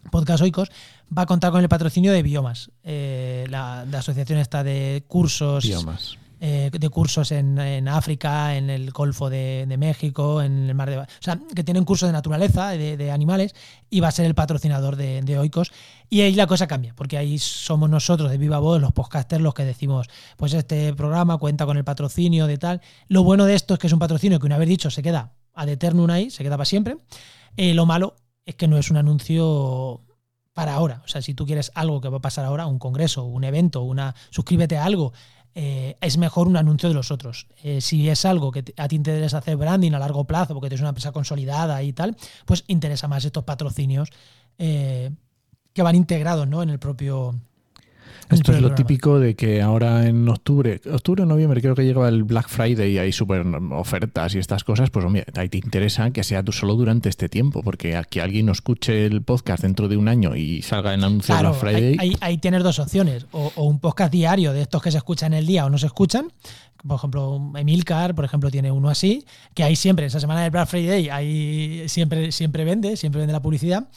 Podcast 0.09 0.41
Oikos, 0.41 0.71
va 1.15 1.23
a 1.23 1.25
contar 1.25 1.51
con 1.51 1.61
el 1.61 1.67
patrocinio 1.67 2.13
de 2.13 2.23
Biomas. 2.23 2.71
Eh, 2.85 3.45
la, 3.49 3.81
asociación 3.81 4.39
está 4.39 4.63
de 4.63 5.03
cursos. 5.05 5.65
Biomas 5.65 6.17
eh, 6.45 6.69
de 6.77 6.89
cursos 6.89 7.31
en, 7.31 7.87
África, 7.87 8.57
en 8.57 8.69
el 8.69 8.91
Golfo 8.91 9.29
de, 9.29 9.65
México, 9.79 10.41
en 10.41 10.67
el 10.67 10.75
Mar 10.75 10.89
de... 10.89 10.97
O 10.97 11.05
sea, 11.21 11.39
que 11.55 11.63
tienen 11.63 11.85
cursos 11.85 12.09
de 12.09 12.11
naturaleza, 12.11 12.71
de, 12.71 13.11
animales, 13.13 13.55
y 13.89 14.01
va 14.01 14.09
a 14.09 14.11
ser 14.11 14.25
el 14.25 14.35
patrocinador 14.35 14.97
de, 14.97 15.39
Oikos. 15.39 15.71
Y 16.09 16.19
ahí 16.19 16.35
la 16.35 16.45
cosa 16.45 16.67
cambia, 16.67 16.93
porque 16.97 17.17
ahí 17.17 17.39
somos 17.39 17.89
nosotros 17.89 18.29
de 18.29 18.37
Viva 18.37 18.59
Voz, 18.59 18.81
los 18.81 18.91
podcasters, 18.91 19.41
los 19.41 19.53
que 19.53 19.63
decimos, 19.63 20.09
pues 20.35 20.53
este 20.53 20.93
programa 20.93 21.37
cuenta 21.37 21.65
con 21.65 21.77
el 21.77 21.85
patrocinio 21.85 22.45
de 22.45 22.57
tal. 22.57 22.81
Lo 23.07 23.23
bueno 23.23 23.45
de 23.45 23.55
esto 23.55 23.75
es 23.75 23.79
que 23.79 23.87
es 23.87 23.93
un 23.93 23.99
patrocinio 23.99 24.37
que 24.37 24.45
una 24.45 24.57
vez 24.57 24.67
dicho 24.67 24.91
se 24.91 25.01
queda 25.01 25.31
ad 25.53 25.69
eternum 25.69 26.09
ahí, 26.09 26.29
se 26.29 26.43
queda 26.43 26.57
para 26.57 26.65
siempre. 26.65 26.97
Eh, 27.55 27.73
lo 27.73 27.85
malo 27.85 28.17
es 28.45 28.55
que 28.55 28.67
no 28.67 28.77
es 28.77 28.91
un 28.91 28.97
anuncio 28.97 30.01
para 30.51 30.73
ahora. 30.73 31.03
O 31.05 31.07
sea, 31.07 31.21
si 31.21 31.33
tú 31.33 31.45
quieres 31.45 31.71
algo 31.73 32.01
que 32.01 32.09
va 32.09 32.17
a 32.17 32.21
pasar 32.21 32.43
ahora, 32.43 32.65
un 32.65 32.79
congreso, 32.79 33.23
un 33.23 33.45
evento, 33.45 33.81
una 33.81 34.13
suscríbete 34.29 34.77
a 34.77 34.83
algo 34.83 35.13
eh, 35.55 35.97
es 36.01 36.17
mejor 36.17 36.47
un 36.47 36.57
anuncio 36.57 36.89
de 36.89 36.95
los 36.95 37.11
otros. 37.11 37.47
Eh, 37.63 37.79
si 37.81 38.09
es 38.09 38.25
algo 38.25 38.51
que 38.51 38.59
a 38.77 38.87
ti 38.87 38.87
te 38.87 38.95
interesa 38.95 39.37
hacer 39.37 39.55
branding 39.57 39.91
a 39.93 39.99
largo 39.99 40.25
plazo, 40.25 40.53
porque 40.53 40.69
tienes 40.69 40.81
una 40.81 40.89
empresa 40.89 41.11
consolidada 41.11 41.83
y 41.83 41.93
tal, 41.93 42.15
pues 42.45 42.63
interesa 42.67 43.07
más 43.07 43.23
estos 43.25 43.43
patrocinios 43.43 44.09
eh, 44.57 45.11
que 45.73 45.81
van 45.83 45.95
integrados 45.95 46.47
¿no? 46.47 46.63
en 46.63 46.69
el 46.69 46.79
propio, 46.79 47.35
esto 48.29 48.53
es 48.53 48.61
lo 48.61 48.73
típico 48.73 49.19
de 49.19 49.35
que 49.35 49.61
ahora 49.61 50.07
en 50.07 50.27
octubre, 50.27 50.81
octubre 50.91 51.23
o 51.23 51.25
noviembre 51.25 51.61
creo 51.61 51.75
que 51.75 51.83
llega 51.83 52.07
el 52.07 52.23
Black 52.23 52.47
Friday 52.49 52.93
y 52.93 52.97
hay 52.97 53.11
súper 53.11 53.45
ofertas 53.71 54.35
y 54.35 54.39
estas 54.39 54.63
cosas, 54.63 54.89
pues 54.89 55.05
hombre, 55.05 55.25
ahí 55.35 55.49
te 55.49 55.57
interesa 55.57 56.11
que 56.11 56.23
sea 56.23 56.43
tú 56.43 56.51
solo 56.51 56.75
durante 56.75 57.09
este 57.09 57.29
tiempo, 57.29 57.61
porque 57.63 58.01
que 58.09 58.21
alguien 58.21 58.45
no 58.47 58.51
escuche 58.51 59.05
el 59.05 59.21
podcast 59.21 59.63
dentro 59.63 59.87
de 59.87 59.97
un 59.97 60.07
año 60.07 60.35
y 60.35 60.61
salga 60.61 60.93
en 60.93 61.03
anuncio 61.03 61.37
Black 61.37 61.53
Friday. 61.55 62.17
Ahí, 62.21 62.37
tienes 62.37 62.63
dos 62.63 62.79
opciones, 62.79 63.25
o, 63.31 63.51
un 63.63 63.79
podcast 63.79 64.11
diario 64.11 64.53
de 64.53 64.61
estos 64.61 64.81
que 64.81 64.91
se 64.91 64.97
escuchan 64.97 65.33
el 65.33 65.45
día 65.45 65.65
o 65.65 65.69
no 65.69 65.77
se 65.77 65.85
escuchan, 65.85 66.31
por 66.85 66.97
ejemplo, 66.97 67.51
Emilcar, 67.55 68.13
por 68.13 68.25
ejemplo, 68.25 68.51
tiene 68.51 68.71
uno 68.71 68.89
así, 68.89 69.25
que 69.53 69.63
ahí 69.63 69.75
siempre, 69.75 70.05
esa 70.05 70.19
semana 70.19 70.41
del 70.41 70.51
Black 70.51 70.67
Friday, 70.67 71.09
ahí 71.09 71.83
siempre, 71.87 72.31
siempre 72.31 72.65
vende, 72.65 72.97
siempre 72.97 73.19
vende 73.19 73.33
la 73.33 73.41
publicidad. 73.41 73.87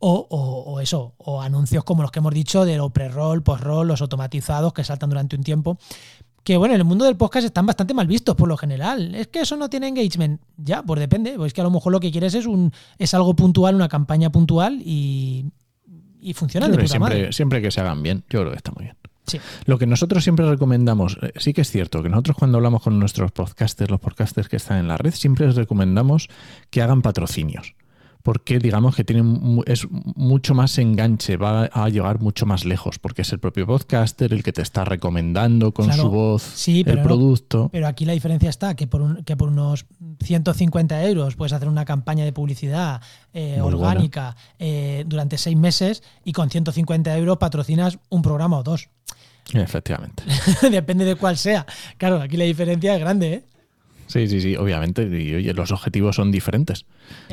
O, 0.00 0.78
eso, 0.80 1.14
o 1.18 1.42
anuncios 1.42 1.82
como 1.82 2.02
los 2.02 2.12
que 2.12 2.20
hemos 2.20 2.32
dicho 2.32 2.64
de 2.64 2.76
lo 2.76 2.90
pre-roll, 2.90 3.42
post-roll, 3.42 3.88
los 3.88 4.00
automatizados 4.00 4.72
que 4.72 4.84
saltan 4.84 5.10
durante 5.10 5.34
un 5.34 5.42
tiempo. 5.42 5.78
Que 6.44 6.56
bueno, 6.56 6.74
en 6.74 6.80
el 6.80 6.84
mundo 6.84 7.04
del 7.04 7.16
podcast 7.16 7.44
están 7.44 7.66
bastante 7.66 7.94
mal 7.94 8.06
vistos 8.06 8.36
por 8.36 8.48
lo 8.48 8.56
general. 8.56 9.14
Es 9.14 9.26
que 9.26 9.40
eso 9.40 9.56
no 9.56 9.68
tiene 9.68 9.88
engagement. 9.88 10.40
Ya, 10.56 10.82
pues 10.82 11.00
depende. 11.00 11.34
Pues 11.36 11.52
que 11.52 11.60
a 11.60 11.64
lo 11.64 11.70
mejor 11.70 11.92
lo 11.92 12.00
que 12.00 12.12
quieres 12.12 12.34
es 12.34 12.46
un 12.46 12.72
es 12.96 13.12
algo 13.12 13.34
puntual, 13.34 13.74
una 13.74 13.88
campaña 13.88 14.30
puntual 14.30 14.80
y, 14.84 15.46
y 16.20 16.32
de 16.32 16.88
siempre, 16.88 17.32
siempre 17.32 17.60
que 17.60 17.70
se 17.70 17.80
hagan 17.80 18.02
bien, 18.02 18.24
yo 18.30 18.40
creo 18.40 18.52
que 18.52 18.56
está 18.56 18.72
muy 18.72 18.84
bien. 18.84 18.96
Lo 19.66 19.78
que 19.78 19.86
nosotros 19.86 20.24
siempre 20.24 20.48
recomendamos, 20.48 21.18
eh, 21.20 21.32
sí 21.36 21.52
que 21.52 21.62
es 21.62 21.70
cierto 21.70 22.02
que 22.02 22.08
nosotros 22.08 22.36
cuando 22.36 22.58
hablamos 22.58 22.82
con 22.82 22.98
nuestros 22.98 23.30
podcasters, 23.32 23.90
los 23.90 24.00
podcasters 24.00 24.48
que 24.48 24.56
están 24.56 24.78
en 24.78 24.88
la 24.88 24.96
red, 24.96 25.12
siempre 25.12 25.46
les 25.46 25.56
recomendamos 25.56 26.28
que 26.70 26.82
hagan 26.82 27.02
patrocinios 27.02 27.74
porque 28.22 28.58
digamos 28.58 28.96
que 28.96 29.04
tiene 29.04 29.22
es 29.66 29.86
mucho 29.90 30.54
más 30.54 30.76
enganche, 30.78 31.36
va 31.36 31.64
a 31.64 31.88
llegar 31.88 32.20
mucho 32.20 32.46
más 32.46 32.64
lejos, 32.64 32.98
porque 32.98 33.22
es 33.22 33.32
el 33.32 33.38
propio 33.38 33.66
podcaster 33.66 34.32
el 34.32 34.42
que 34.42 34.52
te 34.52 34.62
está 34.62 34.84
recomendando 34.84 35.72
con 35.72 35.92
su 35.92 36.10
voz 36.10 36.68
el 36.68 37.02
producto. 37.02 37.68
pero 37.72 37.86
aquí 37.86 38.04
la 38.04 38.12
diferencia 38.12 38.50
está 38.50 38.74
que 38.74 38.86
por, 38.86 39.24
que 39.24 39.36
por 39.36 39.48
unos 39.48 39.86
150 40.20 41.04
euros 41.04 41.36
puedes 41.36 41.52
hacer 41.52 41.68
una 41.68 41.84
campaña 41.84 42.24
de 42.24 42.32
publicidad 42.32 43.00
eh, 43.32 43.60
orgánica 43.60 44.36
eh, 44.58 45.04
durante 45.06 45.38
seis 45.38 45.56
meses 45.56 46.02
y 46.24 46.32
con 46.32 46.50
150 46.50 47.16
euros 47.16 47.38
patrocinas 47.38 47.98
un 48.08 48.22
programa 48.22 48.58
o 48.58 48.62
dos. 48.62 48.88
Efectivamente. 49.52 50.22
Depende 50.70 51.04
de 51.04 51.14
cuál 51.16 51.36
sea. 51.36 51.64
Claro, 51.96 52.20
aquí 52.20 52.36
la 52.36 52.44
diferencia 52.44 52.94
es 52.94 53.00
grande, 53.00 53.32
¿eh? 53.32 53.44
Sí, 54.08 54.26
sí, 54.26 54.40
sí, 54.40 54.56
obviamente. 54.56 55.02
Y 55.02 55.34
oye, 55.34 55.52
los 55.52 55.70
objetivos 55.70 56.16
son 56.16 56.32
diferentes. 56.32 56.86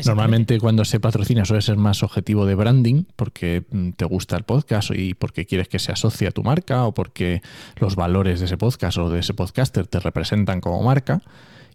Normalmente 0.06 0.60
cuando 0.60 0.86
se 0.86 1.00
patrocina 1.00 1.46
suele 1.46 1.62
ser 1.62 1.78
más 1.78 2.04
objetivo 2.04 2.46
de 2.46 2.56
branding 2.56 3.06
porque 3.16 3.64
mm, 3.72 3.92
te 3.92 4.06
gusta 4.06 4.36
el 4.36 4.44
podcast 4.44 4.92
y 4.94 5.14
porque 5.14 5.46
quieres 5.46 5.70
que 5.70 5.80
se 5.80 5.92
asocie 5.92 6.28
a 6.28 6.32
tu 6.32 6.44
marca 6.44 6.86
o 6.86 6.94
porque 6.94 7.42
los 7.78 7.96
valores 7.96 8.40
de 8.40 8.46
ese 8.46 8.58
podcast 8.58 8.98
o 8.98 9.10
de 9.10 9.20
ese 9.20 9.34
podcaster 9.34 9.88
te 9.88 10.00
representan 10.00 10.62
como 10.62 10.84
marca. 10.84 11.22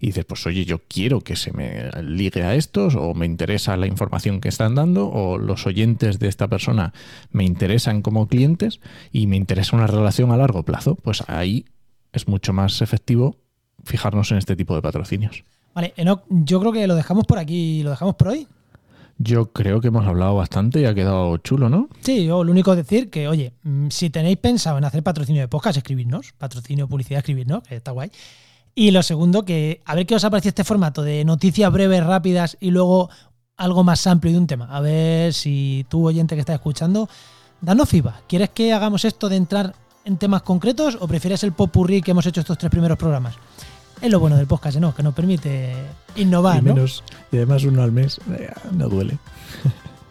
Y 0.03 0.09
dices, 0.09 0.25
pues 0.25 0.47
oye, 0.47 0.65
yo 0.65 0.81
quiero 0.87 1.21
que 1.21 1.37
se 1.37 1.53
me 1.53 1.91
ligue 2.03 2.43
a 2.43 2.55
estos 2.55 2.95
o 2.95 3.13
me 3.15 3.27
interesa 3.27 3.77
la 3.77 3.87
información 3.87 4.41
que 4.41 4.49
están 4.49 4.75
dando 4.75 5.09
o 5.09 5.37
los 5.37 5.67
oyentes 5.67 6.19
de 6.19 6.29
esta 6.29 6.49
persona 6.49 6.95
me 7.33 7.45
interesan 7.45 8.01
como 8.01 8.27
clientes 8.27 8.81
y 9.13 9.27
me 9.27 9.37
interesa 9.37 9.77
una 9.77 9.87
relación 9.87 10.31
a 10.31 10.39
largo 10.39 10.63
plazo. 10.63 10.95
Pues 10.95 11.23
ahí 11.27 11.67
es 12.13 12.29
mucho 12.29 12.55
más 12.55 12.81
efectivo 12.81 13.37
fijarnos 13.85 14.31
en 14.33 14.39
este 14.39 14.57
tipo 14.57 14.75
de 14.75 14.83
patrocinios. 14.83 15.45
Vale, 15.75 15.95
Enoch, 15.97 16.23
yo 16.29 16.61
creo 16.61 16.73
que 16.73 16.87
lo 16.87 16.95
dejamos 16.95 17.25
por 17.25 17.39
aquí, 17.39 17.83
lo 17.83 17.91
dejamos 17.91 18.15
por 18.17 18.29
hoy. 18.29 18.47
Yo 19.19 19.53
creo 19.53 19.81
que 19.81 19.89
hemos 19.89 20.07
hablado 20.07 20.35
bastante 20.35 20.81
y 20.81 20.87
ha 20.87 20.95
quedado 20.95 21.37
chulo, 21.39 21.69
¿no? 21.69 21.89
Sí, 22.01 22.25
yo 22.25 22.43
lo 22.43 22.51
único 22.53 22.73
es 22.73 22.79
decir 22.79 23.11
que, 23.11 23.29
oye, 23.29 23.53
mm, 23.63 23.89
si 23.91 24.09
tenéis 24.09 24.39
pensado 24.39 24.79
en 24.79 24.85
hacer 24.85 25.03
patrocinio 25.03 25.43
de 25.43 25.49
podcast, 25.49 25.77
escribirnos, 25.77 26.33
patrocinio, 26.39 26.89
publicidad, 26.89 27.19
escribirnos, 27.19 27.63
que 27.63 27.77
está 27.77 27.91
guay. 27.91 28.11
Y 28.75 28.93
lo 28.93 29.03
segundo, 29.03 29.45
que 29.45 29.83
a 29.85 29.95
ver 29.95 30.07
qué 30.07 30.15
os 30.15 30.25
ha 30.25 30.31
parecido 30.31 30.51
este 30.51 30.65
formato 30.65 31.03
de 31.03 31.25
noticias 31.27 31.71
breves, 31.71 32.03
rápidas 32.03 32.57
y 32.61 32.71
luego 32.71 33.11
algo 33.59 33.85
más 33.85 34.07
amplio 34.07 34.33
de 34.33 34.39
un 34.39 34.47
tema. 34.47 34.65
A 34.71 34.81
ver 34.81 35.35
si 35.35 35.85
tú, 35.91 36.07
oyente 36.07 36.35
que 36.35 36.41
estás 36.41 36.55
escuchando, 36.55 37.07
danos 37.61 37.91
feedback. 37.91 38.23
¿Quieres 38.27 38.49
que 38.51 38.73
hagamos 38.73 39.05
esto 39.05 39.29
de 39.29 39.37
entrar 39.37 39.75
en 40.07 40.17
temas 40.17 40.43
concretos 40.43 40.97
o 40.99 41.07
prefieres 41.07 41.45
el 41.45 41.53
popurrí 41.53 42.01
que 42.01 42.13
hemos 42.13 42.25
hecho 42.25 42.41
estos 42.41 42.57
tres 42.57 42.71
primeros 42.71 42.97
programas? 42.97 43.35
Es 44.01 44.11
lo 44.11 44.19
bueno 44.19 44.37
del 44.37 44.47
podcast, 44.47 44.79
¿no? 44.79 44.95
Que 44.95 45.03
nos 45.03 45.13
permite 45.13 45.75
innovar, 46.17 46.59
y 46.59 46.63
menos, 46.63 47.05
Y 47.31 47.37
además 47.37 47.65
uno 47.65 47.83
al 47.83 47.93
mes 47.93 48.19
eh, 48.33 48.51
no 48.73 48.89
duele. 48.89 49.19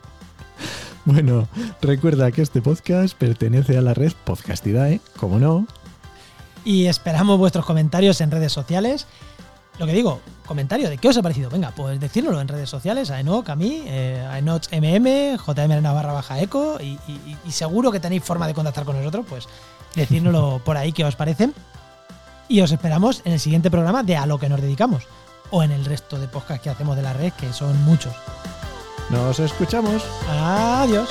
bueno, 1.06 1.48
recuerda 1.82 2.32
que 2.32 2.44
este 2.44 2.62
podcast 2.62 3.18
pertenece 3.18 3.78
a 3.80 3.82
la 3.82 3.96
red 3.96 4.14
Podcastidae, 4.26 5.02
como 5.18 5.40
no. 5.40 5.66
Y 6.64 6.86
esperamos 6.86 7.40
vuestros 7.40 7.66
comentarios 7.66 8.22
en 8.22 8.30
redes 8.30 8.52
sociales. 8.52 9.08
Lo 9.80 9.88
que 9.88 9.94
digo, 9.94 10.20
comentario 10.46 10.88
de 10.88 11.00
qué 11.00 11.08
os 11.08 11.18
ha 11.18 11.24
parecido. 11.24 11.50
Venga, 11.50 11.72
pues 11.76 12.00
decírnoslo 12.00 12.42
en 12.42 12.48
redes 12.48 12.70
sociales, 12.70 13.10
a 13.10 13.20
Enoch, 13.20 13.50
a 13.50 13.56
mí, 13.56 13.84
eh, 13.88 14.24
a 14.30 14.38
Enoch 14.38 14.68
MM, 14.72 15.38
JM 15.38 15.82
Navarra 15.82 16.14
baja 16.14 16.40
eco, 16.40 16.78
y, 16.80 17.00
y, 17.46 17.52
seguro 17.52 17.92
que 17.92 18.00
tenéis 18.00 18.24
forma 18.24 18.46
de 18.46 18.54
contactar 18.54 18.84
con 18.84 18.98
nosotros, 18.98 19.26
pues 19.28 19.48
decírnoslo 19.96 20.62
por 20.66 20.78
ahí 20.78 20.92
qué 20.92 21.06
os 21.06 21.16
parece. 21.16 21.50
Y 22.50 22.62
os 22.62 22.72
esperamos 22.72 23.22
en 23.26 23.34
el 23.34 23.40
siguiente 23.40 23.70
programa 23.70 24.04
de 24.04 24.18
A 24.18 24.26
lo 24.26 24.40
que 24.40 24.50
nos 24.50 24.60
dedicamos. 24.60 25.04
O 25.52 25.64
en 25.64 25.72
el 25.72 25.86
resto 25.86 26.20
de 26.20 26.28
podcasts 26.28 26.64
que 26.64 26.70
hacemos 26.70 26.96
de 26.96 27.04
la 27.04 27.14
red, 27.14 27.32
que 27.34 27.54
son 27.54 27.82
muchos. 27.84 28.14
Nos 29.10 29.40
escuchamos. 29.40 30.04
Adiós. 30.28 31.10